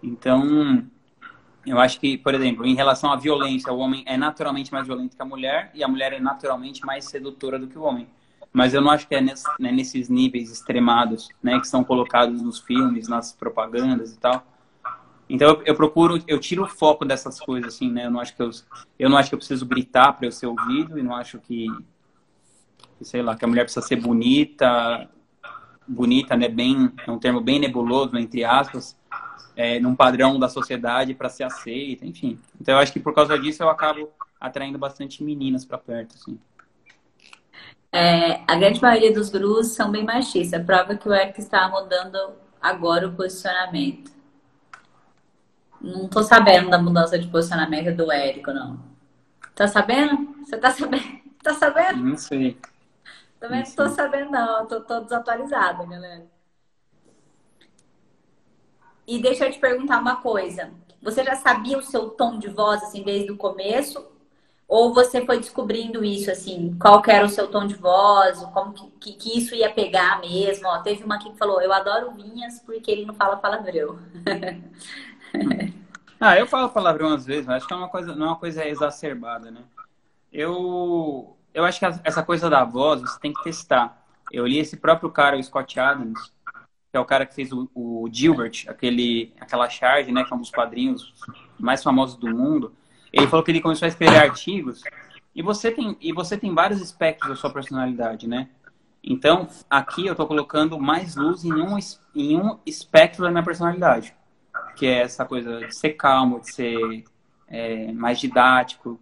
[0.04, 0.86] Então,
[1.66, 5.16] eu acho que, por exemplo, em relação à violência, o homem é naturalmente mais violento
[5.16, 8.08] que a mulher e a mulher é naturalmente mais sedutora do que o homem.
[8.52, 12.42] Mas eu não acho que é nesse, né, nesses níveis extremados, né, que são colocados
[12.42, 14.44] nos filmes, nas propagandas e tal.
[15.30, 18.08] Então eu, eu, procuro, eu tiro o foco dessas coisas, assim, né?
[18.08, 18.50] Eu não acho que eu,
[18.98, 21.68] eu não acho que eu preciso gritar para eu ser ouvido e não acho que,
[23.02, 25.10] sei lá, que a mulher precisa ser bonita,
[25.88, 26.48] bonita, né?
[26.48, 28.98] Bem, é um termo bem nebuloso, entre aspas,
[29.56, 32.40] é, num padrão da sociedade para ser aceita, enfim.
[32.60, 34.10] Então eu acho que por causa disso eu acabo
[34.40, 36.40] atraindo bastante meninas para perto, assim.
[37.92, 40.64] É, a grande maioria dos gurus são bem machistas.
[40.64, 42.18] Prova que o Eric está mudando
[42.62, 44.12] agora o posicionamento.
[45.82, 48.80] Não tô sabendo da mudança de posicionamento do Érico, não.
[49.56, 50.36] Tá sabendo?
[50.44, 51.20] Você tá sabendo?
[51.42, 52.04] Tá sabendo?
[52.04, 52.58] Não sei.
[53.40, 54.66] Também não, não tô sabendo, não.
[54.68, 56.26] Tô, tô desatualizada, galera.
[59.08, 60.72] E deixa eu te perguntar uma coisa.
[61.02, 64.06] Você já sabia o seu tom de voz, assim, desde o começo?
[64.68, 66.78] Ou você foi descobrindo isso, assim?
[66.80, 68.40] Qual era o seu tom de voz?
[68.54, 70.68] Como que, que, que isso ia pegar mesmo?
[70.68, 73.98] Ó, teve uma aqui que falou, eu adoro Vinhas porque ele não fala palavrão.
[76.22, 78.36] ah, eu falo palavrão às vezes, mas acho que é uma coisa, não é uma
[78.36, 79.64] coisa exacerbada, né?
[80.32, 84.06] Eu, eu acho que essa coisa da voz você tem que testar.
[84.32, 86.32] Eu li esse próprio cara, o Scott Adams,
[86.92, 90.36] que é o cara que fez o, o Gilbert, aquele, aquela charge, né, que é
[90.36, 91.14] um dos quadrinhos
[91.60, 92.74] mais famosos do mundo.
[93.12, 94.82] Ele falou que ele começou a escrever artigos
[95.36, 98.50] e você tem e você tem vários espectros da sua personalidade, né?
[99.04, 101.78] Então, aqui eu estou colocando mais luz em um,
[102.14, 104.14] em um espectro da minha personalidade
[104.80, 107.04] que é essa coisa de ser calmo, de ser
[107.50, 108.98] é, mais didático,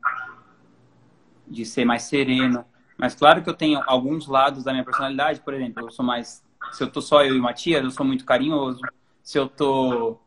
[1.48, 2.66] de ser mais sereno.
[2.98, 6.44] Mas claro que eu tenho alguns lados da minha personalidade, por exemplo, eu sou mais.
[6.72, 8.82] Se eu tô só eu e o Matias, eu sou muito carinhoso.
[9.22, 10.20] Se eu tô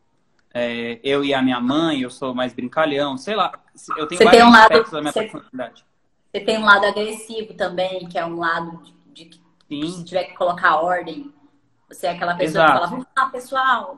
[0.53, 3.51] é, eu e a minha mãe, eu sou mais brincalhão, sei lá.
[3.97, 5.85] Eu tenho você vários tem um lado, da minha você, personalidade.
[6.31, 8.81] Você tem um lado agressivo também, que é um lado
[9.13, 11.33] de, de que se tiver que colocar ordem,
[11.87, 12.71] você é aquela pessoa Exato.
[12.71, 13.97] que fala, vamos lá, pessoal,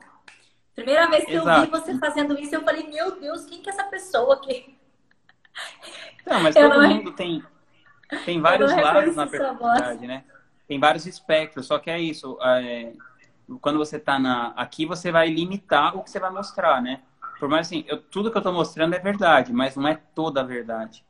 [0.74, 1.48] Primeira vez que Exato.
[1.48, 4.76] eu vi você fazendo isso, eu falei, meu Deus, quem que é essa pessoa aqui?
[6.26, 6.88] Não, mas eu todo não...
[6.88, 7.42] mundo tem,
[8.24, 10.24] tem vários lados na personalidade, né?
[10.66, 12.38] Tem vários espectros, só que é isso.
[12.42, 12.92] É,
[13.60, 17.02] quando você tá na, aqui, você vai limitar o que você vai mostrar, né?
[17.38, 20.40] Por mais assim, eu, tudo que eu tô mostrando é verdade, mas não é toda
[20.40, 21.04] a verdade.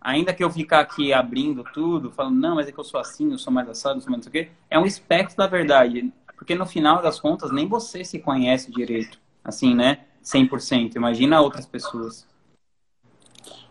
[0.00, 3.32] Ainda que eu ficar aqui abrindo tudo, falando, não, mas é que eu sou assim,
[3.32, 5.46] eu sou mais assado, eu sou mais não sei o quê, é um espectro da
[5.46, 6.12] verdade.
[6.36, 10.04] Porque no final das contas, nem você se conhece direito, assim, né?
[10.22, 10.94] 100%.
[10.94, 12.28] Imagina outras pessoas.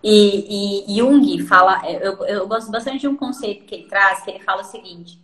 [0.04, 4.32] E, e Jung fala, eu, eu gosto bastante de um conceito que ele traz, que
[4.32, 5.20] ele fala o seguinte,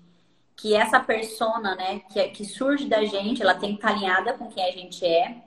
[0.56, 4.48] que essa persona, né, que, que surge da gente, ela tem que estar alinhada com
[4.48, 5.38] quem a gente é,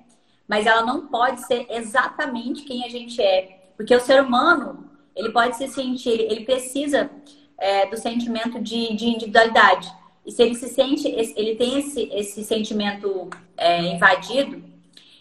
[0.48, 3.70] mas ela não pode ser exatamente quem a gente é.
[3.76, 7.10] Porque o ser humano, ele pode se sentir, ele precisa
[7.58, 9.92] é, do sentimento de, de individualidade.
[10.24, 14.62] E se ele se sente, ele tem esse, esse sentimento é, invadido,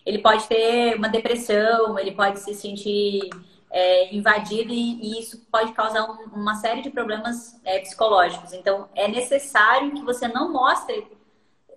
[0.05, 3.29] ele pode ter uma depressão, ele pode se sentir
[3.71, 8.53] é, invadido e, e, isso pode causar um, uma série de problemas é, psicológicos.
[8.53, 11.05] Então, é necessário que você não mostre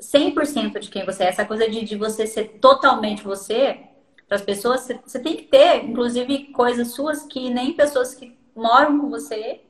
[0.01, 1.29] 100% de quem você é.
[1.29, 3.81] Essa coisa de, de você ser totalmente você,
[4.27, 8.39] para as pessoas, você, você tem que ter, inclusive, coisas suas que nem pessoas que
[8.55, 9.63] moram com você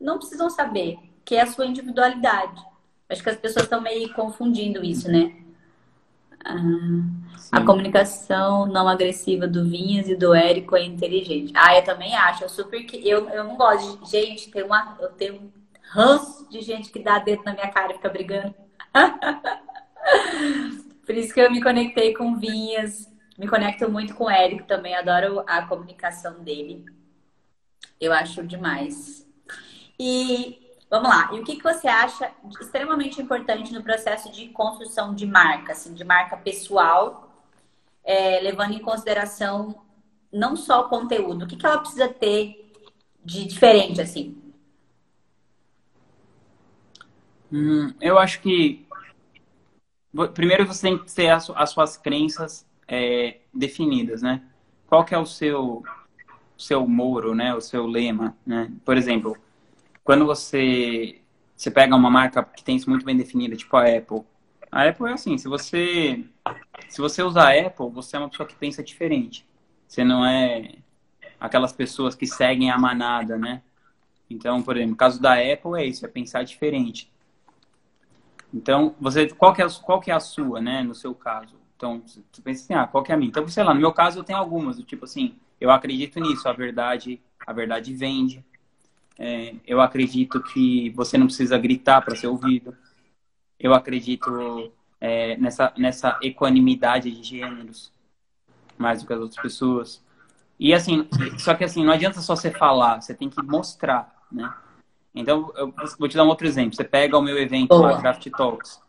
[0.00, 2.60] não precisam saber, que é a sua individualidade.
[3.08, 5.34] Acho que as pessoas estão meio confundindo isso, né?
[6.44, 6.56] Ah,
[7.52, 11.52] a comunicação não agressiva do Vinhas e do Érico é inteligente.
[11.54, 12.44] Ah, eu também acho.
[12.44, 15.50] Eu super que eu, eu não gosto de gente, tem uma eu tenho um
[15.82, 18.54] ranço de gente que dá dedo na minha cara e fica brigando.
[21.04, 24.94] Por isso que eu me conectei com Vinhas, me conecto muito com o Érico também,
[24.94, 26.84] adoro a comunicação dele.
[28.00, 29.26] Eu acho demais.
[29.98, 30.59] E
[30.90, 31.30] Vamos lá.
[31.32, 35.94] E o que, que você acha extremamente importante no processo de construção de marca, assim,
[35.94, 37.32] de marca pessoal,
[38.02, 39.80] é, levando em consideração
[40.32, 42.72] não só o conteúdo, o que, que ela precisa ter
[43.24, 44.36] de diferente, assim?
[47.52, 48.86] Hum, eu acho que
[50.34, 54.42] primeiro você tem que ter as, as suas crenças é, definidas, né?
[54.88, 55.84] Qual que é o seu
[56.56, 57.54] seu moro, né?
[57.54, 58.70] O seu lema, né?
[58.84, 59.36] Por exemplo,
[60.10, 61.20] quando você,
[61.56, 64.22] você pega uma marca que tem isso muito bem definida, tipo a Apple,
[64.68, 66.24] a Apple é assim, se você
[66.88, 69.46] se você usar a Apple, você é uma pessoa que pensa diferente.
[69.86, 70.74] Você não é
[71.38, 73.62] aquelas pessoas que seguem a manada, né?
[74.28, 77.08] Então, por exemplo, no caso da Apple é isso, é pensar diferente.
[78.52, 81.54] Então, você qual que é, qual que é a sua, né, no seu caso?
[81.76, 83.28] Então, tu pensa assim, ah, qual que é a minha?
[83.28, 86.48] Então, sei lá, no meu caso eu tenho algumas, do tipo assim, eu acredito nisso,
[86.48, 88.44] a verdade, a verdade vende.
[89.22, 92.74] É, eu acredito que você não precisa gritar para ser ouvido.
[93.58, 97.92] Eu acredito é, nessa, nessa equanimidade de gêneros,
[98.78, 100.02] mais do que as outras pessoas.
[100.58, 101.06] E assim,
[101.36, 104.50] só que assim, não adianta só você falar, você tem que mostrar, né?
[105.14, 106.74] Então, eu vou te dar um outro exemplo.
[106.74, 108.80] Você pega o meu evento lá, Craft Talks.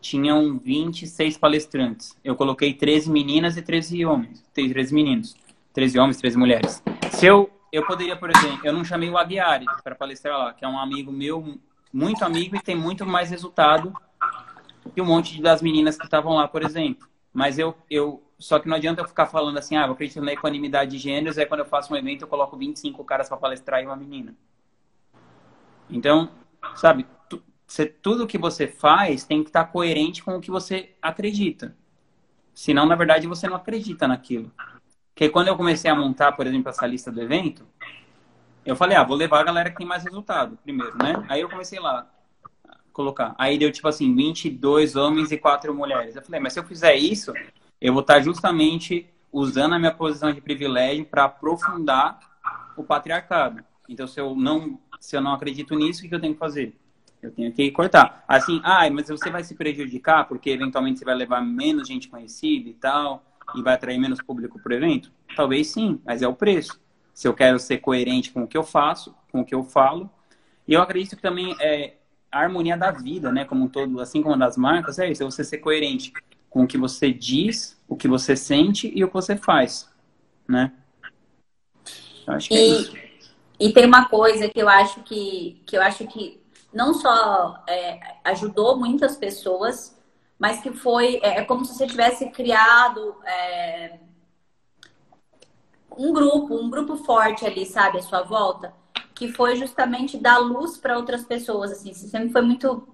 [0.00, 2.16] Tinham 26 palestrantes.
[2.24, 4.42] Eu coloquei 13 meninas e 13 homens.
[4.54, 5.36] 13 meninos.
[5.74, 6.82] 13 homens, 13 mulheres.
[7.10, 10.64] Se eu, eu poderia, por exemplo, eu não chamei o Aguiari para palestrar lá, que
[10.64, 11.58] é um amigo meu,
[11.92, 13.92] muito amigo e tem muito mais resultado
[14.94, 17.06] que um monte das meninas que estavam lá, por exemplo.
[17.34, 20.32] Mas eu, eu só que não adianta eu ficar falando assim, ah, eu acredito na
[20.32, 23.82] equanimidade de gêneros, aí quando eu faço um evento eu coloco 25 caras para palestrar
[23.82, 24.34] e uma menina.
[25.90, 26.30] Então,
[26.74, 30.94] sabe, tu, você, tudo que você faz tem que estar coerente com o que você
[31.02, 31.76] acredita.
[32.54, 34.50] Senão, na verdade, você não acredita naquilo.
[35.16, 37.66] Porque quando eu comecei a montar, por exemplo, essa lista do evento,
[38.66, 41.24] eu falei, ah, vou levar a galera que tem mais resultado primeiro, né?
[41.30, 42.06] Aí eu comecei lá
[42.92, 43.34] colocar.
[43.38, 46.14] Aí deu tipo assim, 22 homens e 4 mulheres.
[46.14, 47.32] Eu falei, mas se eu fizer isso,
[47.80, 52.20] eu vou estar justamente usando a minha posição de privilégio para aprofundar
[52.76, 53.64] o patriarcado.
[53.88, 56.76] Então, se eu não, se eu não acredito nisso, o que eu tenho que fazer?
[57.22, 58.22] Eu tenho que cortar.
[58.28, 62.68] Assim, ah, mas você vai se prejudicar porque eventualmente você vai levar menos gente conhecida
[62.68, 65.12] e tal, e vai atrair menos público para o evento?
[65.34, 66.80] Talvez sim, mas é o preço.
[67.14, 70.10] Se eu quero ser coerente com o que eu faço, com o que eu falo.
[70.66, 71.94] E eu acredito que também é
[72.30, 75.26] a harmonia da vida, né, como um todo, assim como das marcas, é isso, é
[75.26, 76.12] você ser coerente
[76.50, 79.88] com o que você diz, o que você sente e o que você faz,
[80.48, 80.72] né?
[82.26, 82.96] Eu acho que é e, é isso.
[83.58, 86.40] E tem uma coisa que eu acho que, que eu acho que
[86.72, 89.95] não só é, ajudou muitas pessoas,
[90.38, 93.98] mas que foi é, é como se você tivesse criado é,
[95.96, 98.74] um grupo, um grupo forte ali, sabe, à sua volta,
[99.14, 101.72] que foi justamente dar luz para outras pessoas.
[101.72, 102.86] Assim, você sempre foi muito,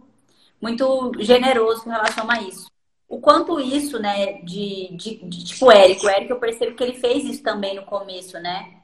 [0.61, 2.73] muito generoso com relação a isso
[3.13, 6.83] o quanto isso, né, de, de, de, tipo o Érico, o Érico eu percebo que
[6.83, 8.79] ele fez isso também no começo, né?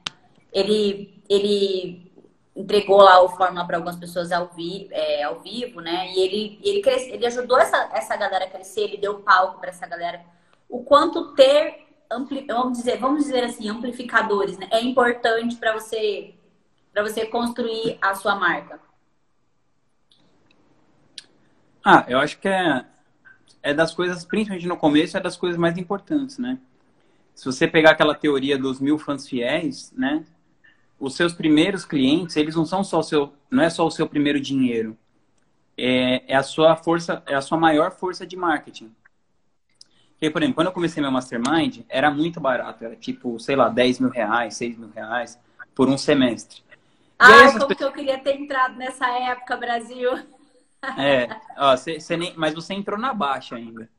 [0.53, 2.08] Ele, ele
[2.59, 6.11] entregou lá o Fórmula para algumas pessoas ao, vi, é, ao vivo, né?
[6.11, 6.81] E ele, ele,
[7.13, 10.21] ele ajudou essa, essa galera a crescer, ele deu palco para essa galera.
[10.67, 14.67] O quanto ter, ampli, vamos dizer, vamos dizer assim, amplificadores, né?
[14.71, 16.35] É importante para você,
[16.91, 18.79] para você construir a sua marca.
[21.83, 22.85] Ah, eu acho que é
[23.61, 26.57] é das coisas, principalmente no começo, é das coisas mais importantes, né?
[27.35, 30.25] Se você pegar aquela teoria dos mil fãs fiéis, né?
[30.99, 34.07] Os seus primeiros clientes, eles não são só o seu, não é só o seu
[34.07, 34.97] primeiro dinheiro.
[35.77, 38.91] É, é a sua força, é a sua maior força de marketing.
[40.19, 42.83] Porque, por exemplo, quando eu comecei meu mastermind, era muito barato.
[42.83, 45.39] Era tipo, sei lá, 10 mil reais, 6 mil reais
[45.73, 46.61] por um semestre.
[47.17, 47.77] Ah, como pessoas...
[47.77, 50.11] que eu queria ter entrado nessa época, Brasil.
[50.97, 53.89] É, ó, cê, cê nem, mas você entrou na baixa ainda.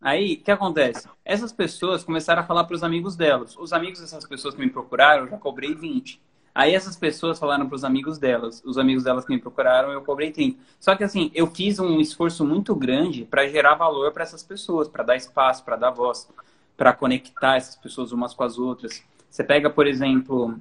[0.00, 1.08] Aí, o que acontece?
[1.24, 3.56] Essas pessoas começaram a falar para os amigos delas.
[3.56, 6.20] Os amigos dessas pessoas que me procuraram, eu já cobrei 20.
[6.58, 8.60] Aí essas pessoas falaram para os amigos delas.
[8.64, 10.58] Os amigos delas que me procuraram, eu cobrei 30.
[10.80, 14.88] Só que assim, eu fiz um esforço muito grande para gerar valor para essas pessoas,
[14.88, 16.28] para dar espaço, para dar voz,
[16.76, 19.04] para conectar essas pessoas umas com as outras.
[19.30, 20.58] Você pega, por exemplo,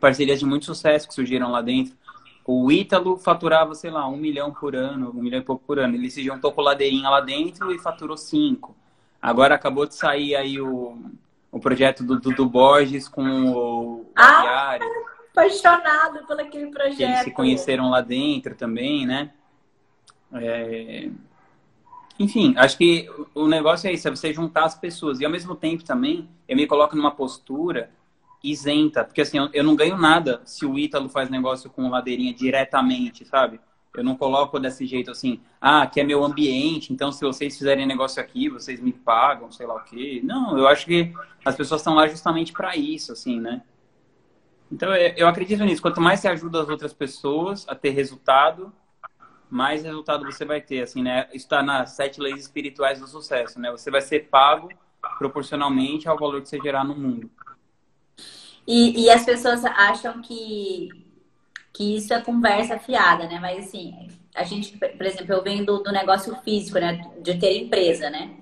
[0.00, 1.96] parcerias de muito sucesso que surgiram lá dentro.
[2.46, 5.96] O Ítalo faturava, sei lá, um milhão por ano, um milhão e pouco por ano.
[5.96, 8.76] Ele se juntou com ladeirinha lá dentro e faturou cinco.
[9.20, 10.96] Agora acabou de sair aí o,
[11.52, 14.78] o projeto do Dudu Borges com o Ah,
[15.30, 16.96] apaixonado por aquele projeto.
[16.96, 19.30] Que eles se conheceram lá dentro também, né?
[20.32, 21.10] É...
[22.18, 25.20] Enfim, acho que o negócio é isso, é você juntar as pessoas.
[25.20, 27.90] E ao mesmo tempo também, eu me coloco numa postura
[28.42, 32.32] isenta, porque assim, eu, eu não ganho nada se o Ítalo faz negócio com ladeirinha
[32.32, 33.60] diretamente, sabe?
[33.94, 37.86] Eu não coloco desse jeito assim, ah, que é meu ambiente, então se vocês fizerem
[37.86, 40.20] negócio aqui, vocês me pagam, sei lá o quê.
[40.24, 41.12] Não, eu acho que
[41.44, 43.62] as pessoas estão lá justamente para isso, assim, né?
[44.70, 45.82] Então eu acredito nisso.
[45.82, 48.72] Quanto mais você ajuda as outras pessoas a ter resultado,
[49.50, 51.26] mais resultado você vai ter, assim, né?
[51.26, 53.70] Isso está nas sete leis espirituais do sucesso, né?
[53.70, 54.70] Você vai ser pago
[55.18, 57.30] proporcionalmente ao valor que você gerar no mundo.
[58.66, 60.88] E, e as pessoas acham que,
[61.72, 63.38] que isso é conversa fiada, né?
[63.40, 67.10] Mas assim, a gente, por exemplo, eu venho do, do negócio físico, né?
[67.20, 68.34] De ter empresa, né?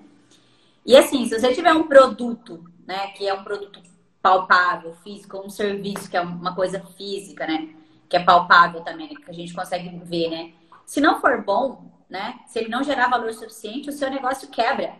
[0.85, 3.07] E assim, se você tiver um produto, né?
[3.09, 3.81] Que é um produto
[4.21, 7.69] palpável, físico, um serviço que é uma coisa física, né?
[8.09, 9.15] Que é palpável também, né?
[9.15, 10.53] que a gente consegue ver, né?
[10.85, 12.39] Se não for bom, né?
[12.47, 14.93] Se ele não gerar valor suficiente, o seu negócio quebra.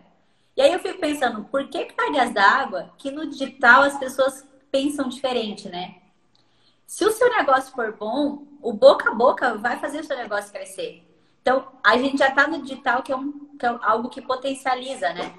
[0.56, 5.08] E aí eu fico pensando, por que cargas d'água que no digital as pessoas pensam
[5.08, 5.96] diferente, né?
[6.92, 10.52] Se o seu negócio for bom, o boca a boca vai fazer o seu negócio
[10.52, 11.02] crescer.
[11.40, 15.10] Então, a gente já está no digital, que é, um, que é algo que potencializa,
[15.14, 15.32] né?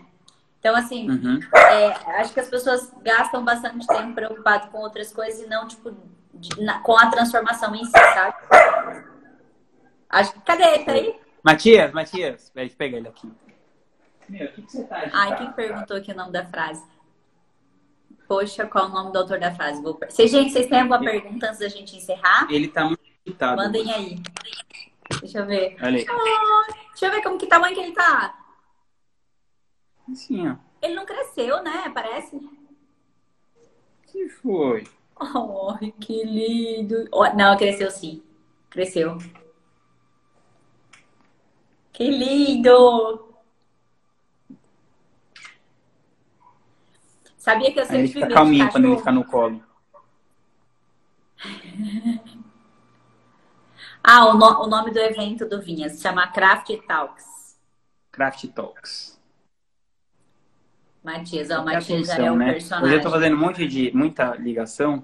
[0.59, 1.39] Então, assim, uhum.
[1.55, 1.89] é,
[2.19, 5.95] acho que as pessoas gastam bastante tempo preocupadas com outras coisas e não, tipo,
[6.33, 8.35] de, na, com a transformação em si, sabe?
[10.09, 10.41] Acho que.
[10.41, 10.85] Cadê ele?
[10.85, 11.19] Peraí.
[11.43, 13.31] Matias, Matias, eu pegar ele aqui.
[14.27, 16.83] Meu, o que, que você tá agitado, Ai, quem perguntou aqui o nome da frase?
[18.27, 19.81] Poxa, qual o nome do autor da frase?
[19.81, 19.99] Vou...
[20.09, 22.47] Cê, gente, vocês têm alguma pergunta antes da gente encerrar?
[22.49, 23.57] Ele tá muito agitado.
[23.57, 24.21] Mandem aí.
[25.19, 25.77] Deixa eu ver.
[25.81, 26.05] Olha aí.
[26.09, 28.39] Ah, deixa eu ver como que tamanho que ele tá.
[30.11, 30.55] Assim, ó.
[30.81, 31.89] Ele não cresceu, né?
[31.93, 32.39] Parece.
[34.07, 34.83] Que foi?
[35.19, 37.07] Oh, que lindo.
[37.11, 38.23] Oh, não, cresceu sim.
[38.69, 39.17] Cresceu.
[41.91, 43.32] Que lindo!
[47.43, 49.61] Sabia que eu sempre ele fica calminho quando ele fica no colo.
[54.01, 57.59] ah, o, no, o, nome do evento do Vinha se chama Craft Talks.
[58.13, 59.19] Craft Talks.
[61.03, 62.53] Matias, ó, o Matias é o né?
[62.53, 62.87] personagem.
[62.87, 65.03] Hoje eu tô fazendo um monte de, muita ligação,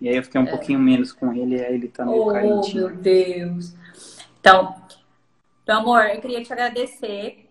[0.00, 0.50] e aí eu fiquei um é.
[0.50, 2.86] pouquinho menos com ele, e aí ele tá meio oh, carentinho.
[2.86, 3.74] Oh, meu Deus.
[4.40, 4.74] Então,
[5.68, 7.50] meu amor, eu queria te agradecer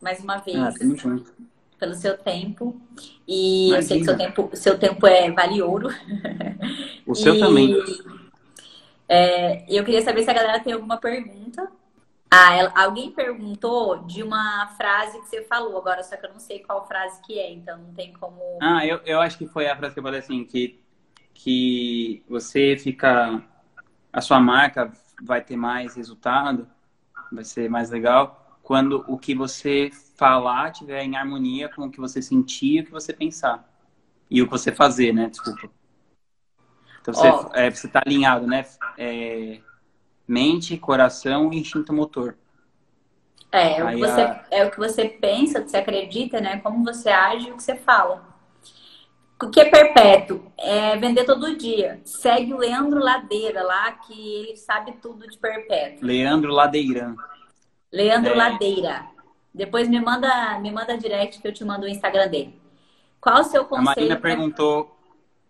[0.00, 0.58] mais uma vez.
[0.58, 1.50] Ah, tamo junto
[1.80, 2.80] pelo seu tempo.
[3.26, 3.78] E Imagina.
[3.78, 5.88] eu sei que seu tempo, seu tempo é vale ouro.
[7.06, 7.74] O seu e, também.
[9.08, 11.68] É, eu queria saber se a galera tem alguma pergunta.
[12.30, 16.38] Ah, ela, alguém perguntou de uma frase que você falou agora, só que eu não
[16.38, 18.40] sei qual frase que é, então não tem como.
[18.62, 20.80] Ah, eu, eu acho que foi a frase que eu falei assim, que,
[21.34, 23.42] que você fica.
[24.12, 26.68] A sua marca vai ter mais resultado,
[27.32, 28.39] vai ser mais legal,
[28.70, 32.84] quando o que você falar tiver em harmonia com o que você sentir e o
[32.84, 33.68] que você pensar.
[34.30, 35.28] E o que você fazer, né?
[35.28, 35.68] Desculpa.
[37.02, 37.50] Então você, oh.
[37.52, 38.64] é, você tá alinhado, né?
[38.96, 39.58] É,
[40.28, 42.36] mente, coração e instinto motor.
[43.50, 44.46] É, é o, que você, a...
[44.52, 46.60] é o que você pensa, o que você acredita, né?
[46.60, 48.24] Como você age e o que você fala.
[49.42, 50.44] O que é perpétuo?
[50.56, 52.00] É vender todo dia.
[52.04, 56.06] Segue o Leandro Ladeira lá, que ele sabe tudo de perpétuo.
[56.06, 57.16] Leandro Ladeirão.
[57.92, 58.36] Leandro é...
[58.36, 59.06] Ladeira.
[59.52, 62.60] Depois me manda, me manda direct que eu te mando o Instagram dele.
[63.20, 63.90] Qual o seu conselho?
[63.90, 64.30] A Marina pra...
[64.30, 64.96] perguntou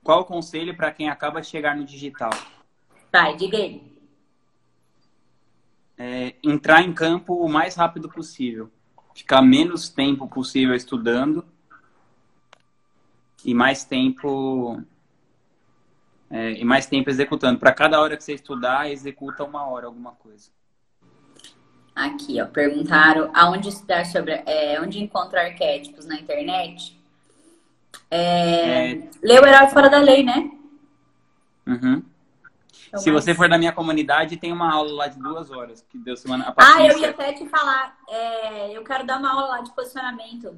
[0.02, 2.30] qual o conselho para quem acaba de chegar no digital.
[3.12, 3.90] Vai, diga aí.
[5.98, 8.70] É, entrar em campo o mais rápido possível.
[9.14, 11.44] Ficar menos tempo possível estudando
[13.44, 14.82] e mais tempo
[16.30, 17.58] é, e mais tempo executando.
[17.58, 20.50] Para cada hora que você estudar, executa uma hora alguma coisa.
[21.94, 26.98] Aqui, ó, perguntaram aonde estudar sobre, é, onde encontra arquétipos na internet.
[28.10, 29.08] É, é...
[29.22, 30.50] Lê o Herói Fora da Lei, né?
[31.66, 32.02] Uhum.
[32.88, 33.24] Então, Se mas...
[33.24, 36.52] você for da minha comunidade, tem uma aula lá de duas horas que deu semana.
[36.56, 37.96] Ah, eu ia até te falar.
[38.08, 40.56] É, eu quero dar uma aula lá de posicionamento.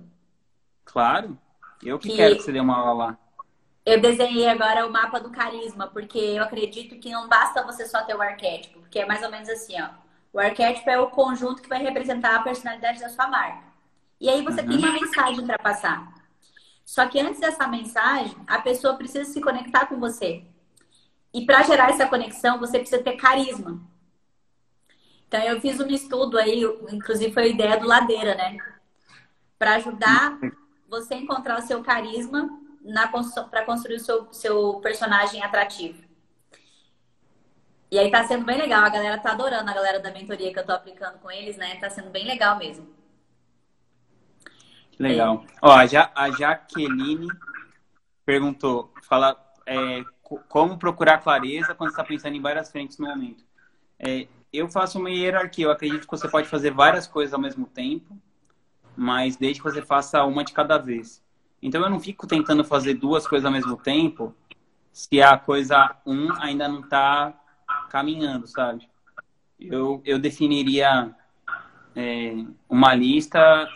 [0.84, 1.38] Claro.
[1.82, 3.18] Eu que, que, quero que você dê uma aula lá.
[3.84, 8.02] Eu desenhei agora o mapa do carisma, porque eu acredito que não basta você só
[8.02, 9.88] ter o arquétipo, porque é mais ou menos assim, ó.
[10.32, 13.64] O arquétipo é o conjunto que vai representar a personalidade da sua marca.
[14.20, 14.68] E aí você uhum.
[14.68, 16.14] tem uma mensagem para passar.
[16.84, 20.44] Só que antes dessa mensagem, a pessoa precisa se conectar com você.
[21.34, 23.80] E para gerar essa conexão, você precisa ter carisma.
[25.26, 28.58] Então eu fiz um estudo aí, inclusive foi a ideia do Ladeira, né?
[29.58, 30.38] Para ajudar
[30.88, 32.50] você a encontrar o seu carisma
[33.50, 36.02] para construir o seu, seu personagem atrativo.
[37.92, 40.58] E aí tá sendo bem legal, a galera tá adorando, a galera da mentoria que
[40.58, 41.76] eu tô aplicando com eles, né?
[41.76, 42.88] Tá sendo bem legal mesmo.
[44.98, 45.44] Legal.
[45.46, 45.58] É.
[45.60, 47.28] Ó, a, ja a Jaqueline
[48.24, 49.36] perguntou, fala
[49.66, 50.02] é,
[50.48, 53.44] como procurar clareza quando está pensando em várias frentes no momento.
[53.98, 57.66] É, eu faço uma hierarquia, eu acredito que você pode fazer várias coisas ao mesmo
[57.66, 58.18] tempo,
[58.96, 61.22] mas desde que você faça uma de cada vez.
[61.60, 64.34] Então eu não fico tentando fazer duas coisas ao mesmo tempo
[64.90, 67.38] se a coisa um ainda não está
[67.92, 68.88] caminhando, sabe?
[69.60, 71.14] Eu, eu definiria
[71.94, 72.32] é,
[72.66, 73.68] uma lista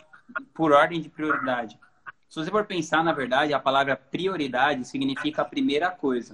[0.54, 1.78] por ordem de prioridade.
[2.26, 6.32] Se você for pensar, na verdade, a palavra prioridade significa a primeira coisa.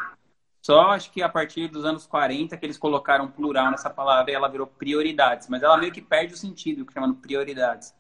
[0.62, 4.34] Só acho que a partir dos anos 40 que eles colocaram plural nessa palavra e
[4.34, 5.48] ela virou prioridades.
[5.48, 7.92] Mas ela meio que perde o sentido, chamando prioridades.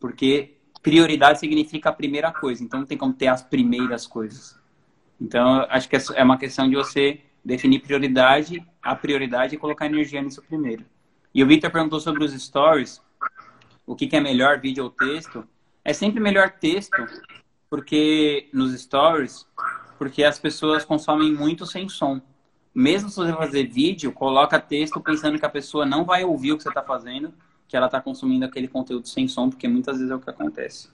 [0.00, 2.64] Porque prioridade significa a primeira coisa.
[2.64, 4.58] Então não tem como ter as primeiras coisas.
[5.20, 10.22] Então acho que é uma questão de você definir prioridade, a prioridade e colocar energia
[10.22, 10.84] nisso primeiro.
[11.34, 13.00] E o Victor perguntou sobre os stories,
[13.86, 15.46] o que, que é melhor, vídeo ou texto.
[15.84, 17.06] É sempre melhor texto,
[17.68, 19.46] porque nos stories,
[19.98, 22.20] porque as pessoas consomem muito sem som.
[22.74, 26.56] Mesmo se você fazer vídeo, coloca texto pensando que a pessoa não vai ouvir o
[26.56, 27.34] que você está fazendo,
[27.66, 30.88] que ela está consumindo aquele conteúdo sem som, porque muitas vezes é o que acontece.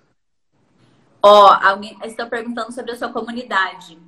[1.22, 3.98] Ó, oh, alguém está perguntando sobre a sua comunidade.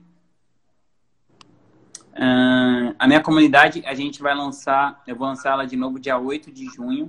[2.18, 6.18] Uh, a minha comunidade, a gente vai lançar, eu vou lançar ela de novo dia
[6.18, 7.08] 8 de junho.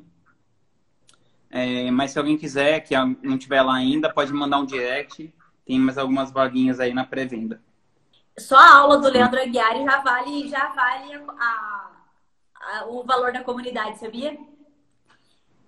[1.49, 5.33] É, mas se alguém quiser, que não tiver lá ainda, pode mandar um direct.
[5.65, 7.59] Tem mais algumas vaguinhas aí na pré-venda.
[8.37, 11.91] Só a aula do Leandro Aguiar já vale, já vale a,
[12.55, 14.37] a, o valor da comunidade, sabia?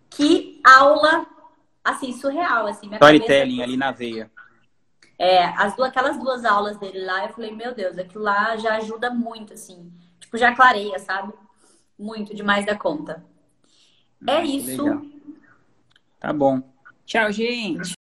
[0.10, 1.26] Que aula,
[1.84, 2.92] assim, surreal, assim.
[2.94, 3.64] Storytelling cabeça...
[3.64, 4.32] ali na veia.
[5.22, 8.78] É, as duas, aquelas duas aulas dele lá, eu falei, meu Deus, aquilo lá já
[8.78, 9.94] ajuda muito, assim.
[10.20, 11.32] Tipo, já clareia, sabe?
[11.98, 13.24] Muito, demais da conta.
[14.28, 14.84] É ah, isso.
[14.84, 15.02] Legal.
[16.20, 16.64] Tá bom.
[17.06, 17.88] Tchau, gente.